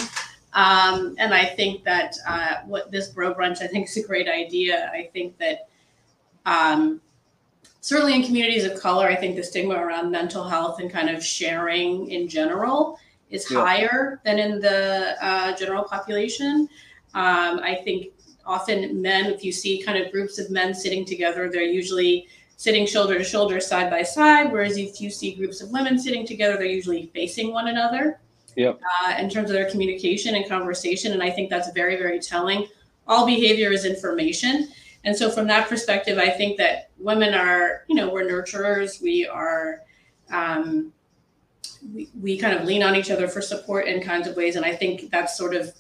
Um, 0.54 1.16
and 1.18 1.34
I 1.34 1.46
think 1.46 1.84
that 1.86 2.16
uh, 2.28 2.56
what 2.66 2.92
this 2.92 3.10
bro 3.10 3.34
brunch, 3.34 3.62
I 3.62 3.68
think, 3.68 3.88
is 3.88 3.98
a 3.98 4.06
great 4.06 4.28
idea. 4.28 4.92
I 4.94 5.10
think 5.14 5.38
that 5.38 5.70
um, 6.46 7.02
certainly 7.80 8.16
in 8.16 8.24
communities 8.24 8.66
of 8.66 8.80
color, 8.80 9.08
I 9.08 9.16
think 9.16 9.36
the 9.36 9.44
stigma 9.44 9.76
around 9.76 10.12
mental 10.12 10.44
health 10.44 10.80
and 10.80 10.92
kind 10.92 11.10
of 11.10 11.24
sharing 11.24 12.10
in 12.12 12.28
general 12.28 13.00
is 13.30 13.50
yeah. 13.50 13.60
higher 13.60 14.22
than 14.26 14.40
in 14.40 14.60
the 14.60 15.16
uh, 15.26 15.56
general 15.56 15.84
population. 15.84 16.68
Um, 17.14 17.60
I 17.60 17.80
think 17.84 18.08
often 18.46 19.02
men, 19.02 19.28
if 19.28 19.44
you 19.44 19.52
see 19.52 19.82
kind 19.82 19.98
of 20.04 20.12
groups 20.12 20.38
of 20.38 20.50
men 20.52 20.74
sitting 20.74 21.06
together, 21.06 21.50
they're 21.50 21.64
usually 21.64 22.28
sitting 22.58 22.86
shoulder 22.86 23.18
to 23.18 23.24
shoulder, 23.24 23.60
side 23.60 23.90
by 23.90 24.04
side. 24.04 24.52
Whereas 24.52 24.78
if 24.78 25.02
you 25.02 25.10
see 25.10 25.34
groups 25.34 25.62
of 25.62 25.72
women 25.72 25.98
sitting 25.98 26.26
together, 26.26 26.58
they're 26.58 26.66
usually 26.66 27.08
facing 27.08 27.52
one 27.52 27.70
another. 27.70 28.20
Yep. 28.56 28.82
Uh, 29.04 29.16
in 29.18 29.30
terms 29.30 29.50
of 29.50 29.56
their 29.56 29.70
communication 29.70 30.36
and 30.36 30.48
conversation, 30.48 31.14
and 31.14 31.24
I 31.24 31.30
think 31.30 31.50
that's 31.50 31.72
very, 31.72 31.96
very 31.96 32.20
telling. 32.20 32.68
All 33.08 33.26
behavior 33.26 33.72
is 33.72 33.86
information, 33.86 34.70
and 35.04 35.16
so 35.16 35.30
from 35.30 35.48
that 35.48 35.68
perspective, 35.68 36.18
I 36.18 36.30
think 36.30 36.58
that 36.58 36.90
women 36.98 37.34
are, 37.34 37.84
you 37.88 37.96
know, 37.96 38.10
we're 38.10 38.24
nurturers. 38.24 39.02
We 39.02 39.28
are. 39.28 39.82
Um, 40.32 40.94
we, 41.94 42.10
we 42.22 42.38
kind 42.38 42.56
of 42.56 42.66
lean 42.66 42.84
on 42.84 42.96
each 42.96 43.10
other 43.10 43.28
for 43.28 43.42
support 43.42 43.88
in 43.88 44.02
kinds 44.02 44.28
of 44.28 44.36
ways. 44.36 44.56
And 44.56 44.64
I 44.64 44.76
think 44.76 45.10
that's 45.10 45.36
sort 45.36 45.56
of 45.56 45.74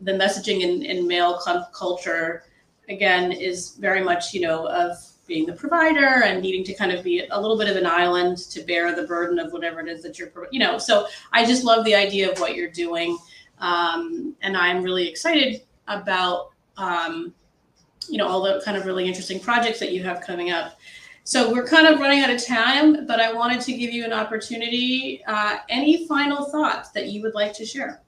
the 0.00 0.12
messaging 0.12 0.62
in, 0.62 0.82
in 0.82 1.06
male 1.06 1.40
culture 1.74 2.44
again 2.88 3.32
is 3.32 3.76
very 3.76 4.02
much 4.02 4.34
you 4.34 4.40
know 4.40 4.66
of 4.68 4.96
being 5.32 5.46
the 5.46 5.52
provider 5.54 6.24
and 6.24 6.42
needing 6.42 6.62
to 6.62 6.74
kind 6.74 6.92
of 6.92 7.02
be 7.02 7.26
a 7.30 7.40
little 7.40 7.56
bit 7.56 7.66
of 7.66 7.76
an 7.76 7.86
island 7.86 8.36
to 8.36 8.60
bear 8.64 8.94
the 8.94 9.04
burden 9.04 9.38
of 9.38 9.50
whatever 9.50 9.80
it 9.80 9.88
is 9.88 10.02
that 10.02 10.18
you're 10.18 10.30
you 10.50 10.58
know 10.58 10.76
so 10.76 11.06
i 11.32 11.42
just 11.42 11.64
love 11.64 11.86
the 11.86 11.94
idea 11.94 12.30
of 12.30 12.38
what 12.38 12.54
you're 12.54 12.70
doing. 12.70 13.16
Um, 13.58 14.36
and 14.42 14.56
i'm 14.56 14.82
really 14.82 15.08
excited 15.08 15.62
about 15.88 16.50
um, 16.76 17.32
you 18.10 18.18
know 18.18 18.28
all 18.28 18.42
the 18.42 18.60
kind 18.62 18.76
of 18.76 18.84
really 18.84 19.06
interesting 19.06 19.40
projects 19.40 19.78
that 19.80 19.92
you 19.92 20.02
have 20.02 20.20
coming 20.20 20.50
up. 20.50 20.78
So 21.24 21.52
we're 21.52 21.66
kind 21.66 21.86
of 21.86 22.00
running 22.00 22.20
out 22.20 22.30
of 22.30 22.44
time 22.44 23.06
but 23.06 23.18
i 23.20 23.32
wanted 23.32 23.60
to 23.62 23.72
give 23.72 23.90
you 23.96 24.04
an 24.04 24.12
opportunity 24.12 25.22
uh, 25.26 25.58
any 25.70 26.06
final 26.06 26.44
thoughts 26.44 26.90
that 26.90 27.06
you 27.10 27.22
would 27.22 27.34
like 27.34 27.54
to 27.54 27.64
share 27.64 28.02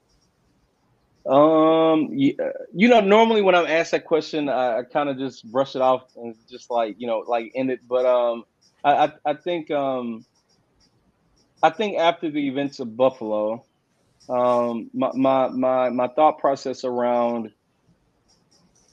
um, 1.25 2.09
you, 2.13 2.37
you 2.73 2.87
know, 2.87 2.99
normally 2.99 3.41
when 3.41 3.55
I'm 3.55 3.65
asked 3.65 3.91
that 3.91 4.05
question, 4.05 4.47
I, 4.47 4.79
I 4.79 4.83
kind 4.83 5.09
of 5.09 5.17
just 5.17 5.49
brush 5.51 5.75
it 5.75 5.81
off 5.81 6.03
and 6.15 6.35
just 6.49 6.69
like 6.69 6.95
you 6.99 7.07
know, 7.07 7.23
like 7.27 7.51
end 7.55 7.71
it. 7.71 7.87
But 7.87 8.05
um, 8.05 8.45
I, 8.83 9.05
I, 9.05 9.11
I 9.25 9.33
think 9.33 9.71
um, 9.71 10.25
I 11.63 11.71
think 11.71 11.97
after 11.97 12.29
the 12.29 12.47
events 12.47 12.79
of 12.79 12.95
Buffalo, 12.95 13.65
um, 14.29 14.91
my 14.93 15.11
my 15.13 15.47
my 15.47 15.89
my 15.89 16.07
thought 16.09 16.37
process 16.37 16.83
around 16.83 17.51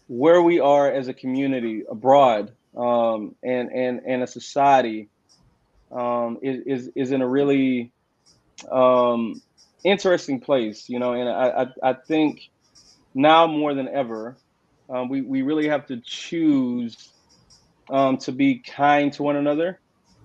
where 0.09 0.41
we 0.41 0.59
are 0.59 0.91
as 0.91 1.09
a 1.09 1.15
community 1.15 1.83
abroad, 1.91 2.53
um, 2.77 3.35
and 3.43 3.71
and 3.73 4.01
and 4.07 4.23
a 4.23 4.27
society, 4.27 5.09
um, 5.91 6.39
is 6.41 6.63
is 6.65 6.91
is 6.95 7.13
in 7.13 7.21
a 7.21 7.29
really 7.29 7.93
um 8.71 9.43
interesting 9.85 10.41
place, 10.41 10.89
you 10.89 10.99
know, 10.99 11.13
and 11.13 11.29
I, 11.29 11.63
I, 11.63 11.91
I 11.91 11.93
think 11.95 12.49
now 13.15 13.47
more 13.47 13.75
than 13.75 13.89
ever, 13.89 14.37
um, 14.89 15.09
we, 15.09 15.23
we 15.23 15.43
really 15.43 15.69
have 15.69 15.87
to 15.87 16.01
choose 16.05 17.13
um, 17.91 18.19
to 18.19 18.33
be 18.33 18.59
kind 18.59 19.13
to 19.15 19.23
one 19.23 19.37
another. 19.37 19.79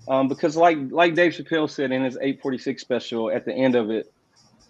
Um, 0.07 0.29
because 0.29 0.55
like 0.55 0.77
like 0.89 1.15
Dave 1.15 1.33
Chappelle 1.33 1.69
said 1.69 1.91
in 1.91 2.03
his 2.03 2.15
846 2.15 2.81
special 2.81 3.29
at 3.29 3.43
the 3.43 3.53
end 3.53 3.75
of 3.75 3.89
it, 3.89 4.11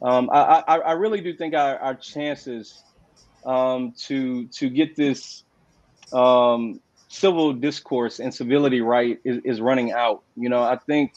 um, 0.02 0.30
I, 0.32 0.63
I, 0.67 0.78
I 0.78 0.91
really 0.93 1.21
do 1.21 1.32
think 1.34 1.54
our, 1.54 1.78
our 1.78 1.95
chances 1.95 2.84
um, 3.45 3.93
to 4.06 4.47
to 4.47 4.69
get 4.69 4.95
this 4.95 5.43
um, 6.12 6.80
civil 7.08 7.54
discourse 7.54 8.19
and 8.19 8.34
civility 8.34 8.82
right 8.82 9.19
is, 9.23 9.41
is 9.43 9.62
running 9.62 9.91
out. 9.91 10.23
You 10.36 10.50
know, 10.50 10.63
I 10.63 10.78
think 10.78 11.13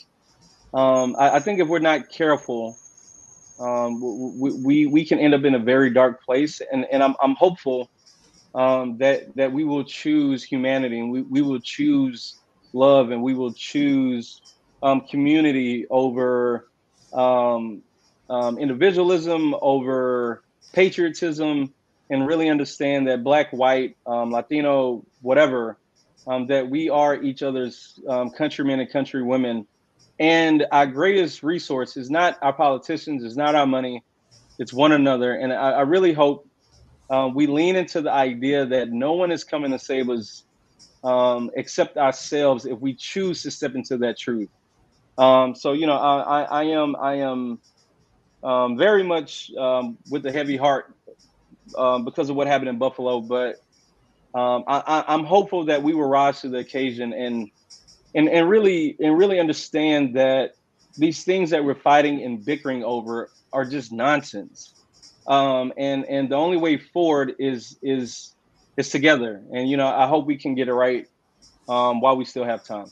I, 0.75 1.37
I 1.37 1.41
think 1.41 1.61
if 1.61 1.69
we're 1.69 1.79
not 1.79 2.11
careful, 2.11 2.77
um, 3.61 4.01
we, 4.41 4.53
we, 4.53 4.87
we 4.87 5.05
can 5.05 5.19
end 5.19 5.35
up 5.35 5.45
in 5.45 5.55
a 5.55 5.59
very 5.59 5.91
dark 5.91 6.25
place. 6.25 6.63
And, 6.73 6.87
and 6.91 7.03
I'm, 7.03 7.15
I'm 7.23 7.35
hopeful 7.35 7.91
um, 8.55 8.97
that, 8.99 9.37
that 9.37 9.53
we 9.53 9.65
will 9.65 9.85
choose 9.85 10.43
humanity 10.43 10.99
and 10.99 11.11
we, 11.11 11.23
we 11.23 11.43
will 11.43 11.61
choose 11.61 12.37
love 12.73 13.11
and 13.11 13.23
we 13.23 13.35
will 13.35 13.53
choose 13.53 14.41
um, 14.83 15.03
community 15.03 15.87
over 15.91 16.69
um, 17.13 17.83
um, 18.31 18.59
individualism, 18.59 19.55
over 19.61 20.43
patriotism, 20.73 21.73
and 22.09 22.27
really 22.27 22.49
understand 22.49 23.07
that 23.09 23.23
black, 23.23 23.51
white, 23.51 23.97
um, 24.07 24.33
Latino, 24.33 25.05
whatever, 25.21 25.77
that 26.47 26.69
we 26.71 26.89
are 26.89 27.21
each 27.21 27.43
other's 27.43 27.99
countrymen 28.37 28.79
and 28.79 28.91
countrywomen 28.91 29.67
and 30.21 30.67
our 30.71 30.87
greatest 30.87 31.43
resource 31.43 31.97
is 31.97 32.11
not 32.11 32.39
our 32.43 32.53
politicians, 32.53 33.25
it's 33.25 33.37
not 33.37 33.55
our 33.55 33.67
money, 33.67 34.05
it's 34.59 34.73
one 34.73 34.93
another. 34.93 35.33
And 35.33 35.51
I, 35.51 35.71
I 35.71 35.81
really 35.81 36.13
hope 36.13 36.47
uh, 37.09 37.31
we 37.35 37.47
lean 37.47 37.75
into 37.75 38.03
the 38.03 38.13
idea 38.13 38.67
that 38.67 38.91
no 38.91 39.15
one 39.15 39.33
is 39.33 39.45
coming 39.45 39.71
to 39.71 39.79
save 39.79 40.11
us 40.11 40.45
um, 41.03 41.51
except 41.57 41.97
ourselves 41.97 42.67
if 42.67 42.79
we 42.79 42.95
choose 42.95 43.43
to 43.45 43.51
step 43.51 43.75
into 43.75 43.97
that 43.97 44.19
truth. 44.19 44.51
Um, 45.17 45.55
so 45.55 45.73
you 45.73 45.87
know, 45.87 45.97
I, 45.97 46.43
I, 46.43 46.43
I 46.43 46.65
am 46.65 46.97
I 46.97 47.15
am 47.15 47.59
um, 48.45 48.77
very 48.77 49.03
much 49.03 49.51
um, 49.55 49.97
with 50.11 50.27
a 50.27 50.33
heavy 50.33 50.59
heart 50.59 50.95
um, 51.79 52.05
because 52.05 52.29
of 52.29 52.37
what 52.37 52.47
happened 52.47 52.69
in 52.69 52.79
Buffalo, 52.79 53.21
but 53.23 53.57
I, 54.35 55.05
am 55.09 55.25
hopeful 55.25 55.65
that 55.65 55.83
we 55.83 55.95
will 55.95 56.09
rise 56.09 56.43
to 56.43 56.51
the 56.51 56.59
occasion 56.59 57.15
and 57.15 57.51
and 58.15 58.29
and 58.29 58.49
really 58.49 58.97
and 59.01 59.17
really 59.17 59.39
understand 59.41 60.17
that 60.17 60.55
these 60.97 61.25
things 61.25 61.51
that 61.51 61.65
we're 61.65 61.75
fighting 61.75 62.23
and 62.23 62.45
bickering 62.45 62.85
over 62.85 63.31
are 63.53 63.65
just 63.65 63.93
nonsense. 63.93 64.75
Um, 65.27 65.73
and 65.77 66.05
and 66.07 66.31
the 66.31 66.37
only 66.37 66.57
way 66.57 66.77
forward 66.77 67.35
is 67.39 67.79
is 67.83 68.35
is 68.77 68.89
together. 68.89 69.43
And 69.53 69.69
you 69.69 69.77
know, 69.77 69.87
I 69.87 70.07
hope 70.07 70.27
we 70.27 70.37
can 70.37 70.55
get 70.55 70.69
it 70.69 70.75
right 70.75 71.07
um, 71.69 72.01
while 72.01 72.17
we 72.17 72.25
still 72.25 72.45
have 72.45 72.65
time. 72.65 72.91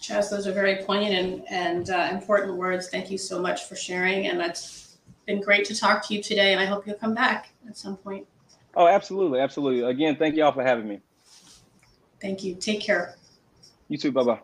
Chas, 0.00 0.28
those 0.28 0.46
are 0.46 0.52
very 0.52 0.76
poignant 0.84 1.14
and, 1.14 1.44
and 1.48 1.90
uh, 1.90 2.08
important 2.12 2.58
words. 2.58 2.90
Thank 2.90 3.10
you 3.10 3.16
so 3.16 3.40
much 3.40 3.64
for 3.64 3.74
sharing. 3.74 4.26
And 4.26 4.40
it's 4.42 4.98
been 5.24 5.40
great 5.40 5.64
to 5.66 5.74
talk 5.74 6.06
to 6.08 6.14
you 6.14 6.22
today. 6.22 6.52
And 6.52 6.60
I 6.60 6.66
hope 6.66 6.86
you'll 6.86 6.96
come 6.96 7.14
back 7.14 7.48
at 7.66 7.78
some 7.78 7.96
point. 7.96 8.26
Oh, 8.76 8.86
absolutely. 8.86 9.40
Absolutely. 9.40 9.88
Again, 9.88 10.16
thank 10.16 10.36
you 10.36 10.44
all 10.44 10.52
for 10.52 10.62
having 10.62 10.86
me. 10.86 11.00
Thank 12.20 12.44
you. 12.44 12.54
Take 12.54 12.80
care. 12.80 13.16
You 13.88 13.98
too. 13.98 14.12
Bye 14.12 14.24
bye. 14.24 14.40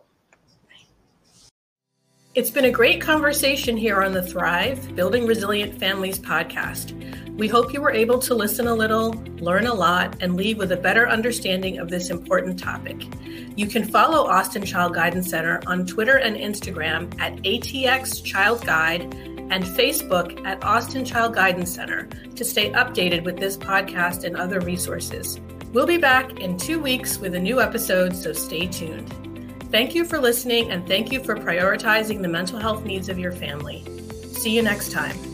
It's 2.33 2.49
been 2.49 2.63
a 2.63 2.71
great 2.71 3.01
conversation 3.01 3.75
here 3.75 4.01
on 4.01 4.13
the 4.13 4.21
Thrive 4.21 4.95
Building 4.95 5.27
Resilient 5.27 5.77
Families 5.77 6.17
podcast. 6.17 6.97
We 7.37 7.49
hope 7.49 7.73
you 7.73 7.81
were 7.81 7.91
able 7.91 8.19
to 8.19 8.33
listen 8.33 8.67
a 8.67 8.73
little, 8.73 9.11
learn 9.39 9.67
a 9.67 9.73
lot, 9.73 10.15
and 10.21 10.37
leave 10.37 10.57
with 10.57 10.71
a 10.71 10.77
better 10.77 11.09
understanding 11.09 11.79
of 11.79 11.89
this 11.89 12.09
important 12.09 12.57
topic. 12.57 13.05
You 13.57 13.67
can 13.67 13.83
follow 13.83 14.29
Austin 14.29 14.63
Child 14.63 14.93
Guidance 14.93 15.29
Center 15.29 15.59
on 15.67 15.85
Twitter 15.85 16.19
and 16.19 16.37
Instagram 16.37 17.13
at 17.19 17.35
ATX 17.37 18.23
Child 18.23 18.65
Guide 18.65 19.01
and 19.51 19.65
Facebook 19.65 20.45
at 20.45 20.63
Austin 20.63 21.03
Child 21.03 21.35
Guidance 21.35 21.73
Center 21.73 22.05
to 22.35 22.45
stay 22.45 22.71
updated 22.71 23.25
with 23.25 23.37
this 23.37 23.57
podcast 23.57 24.23
and 24.23 24.37
other 24.37 24.61
resources. 24.61 25.37
We'll 25.73 25.85
be 25.85 25.97
back 25.97 26.39
in 26.39 26.57
two 26.57 26.79
weeks 26.79 27.17
with 27.17 27.35
a 27.35 27.39
new 27.39 27.59
episode, 27.59 28.15
so 28.15 28.31
stay 28.31 28.67
tuned. 28.67 29.30
Thank 29.71 29.95
you 29.95 30.03
for 30.03 30.19
listening 30.19 30.69
and 30.69 30.85
thank 30.85 31.13
you 31.13 31.23
for 31.23 31.35
prioritizing 31.35 32.21
the 32.21 32.27
mental 32.27 32.59
health 32.59 32.83
needs 32.83 33.07
of 33.07 33.17
your 33.17 33.31
family. 33.31 33.85
See 34.33 34.53
you 34.53 34.61
next 34.61 34.91
time. 34.91 35.30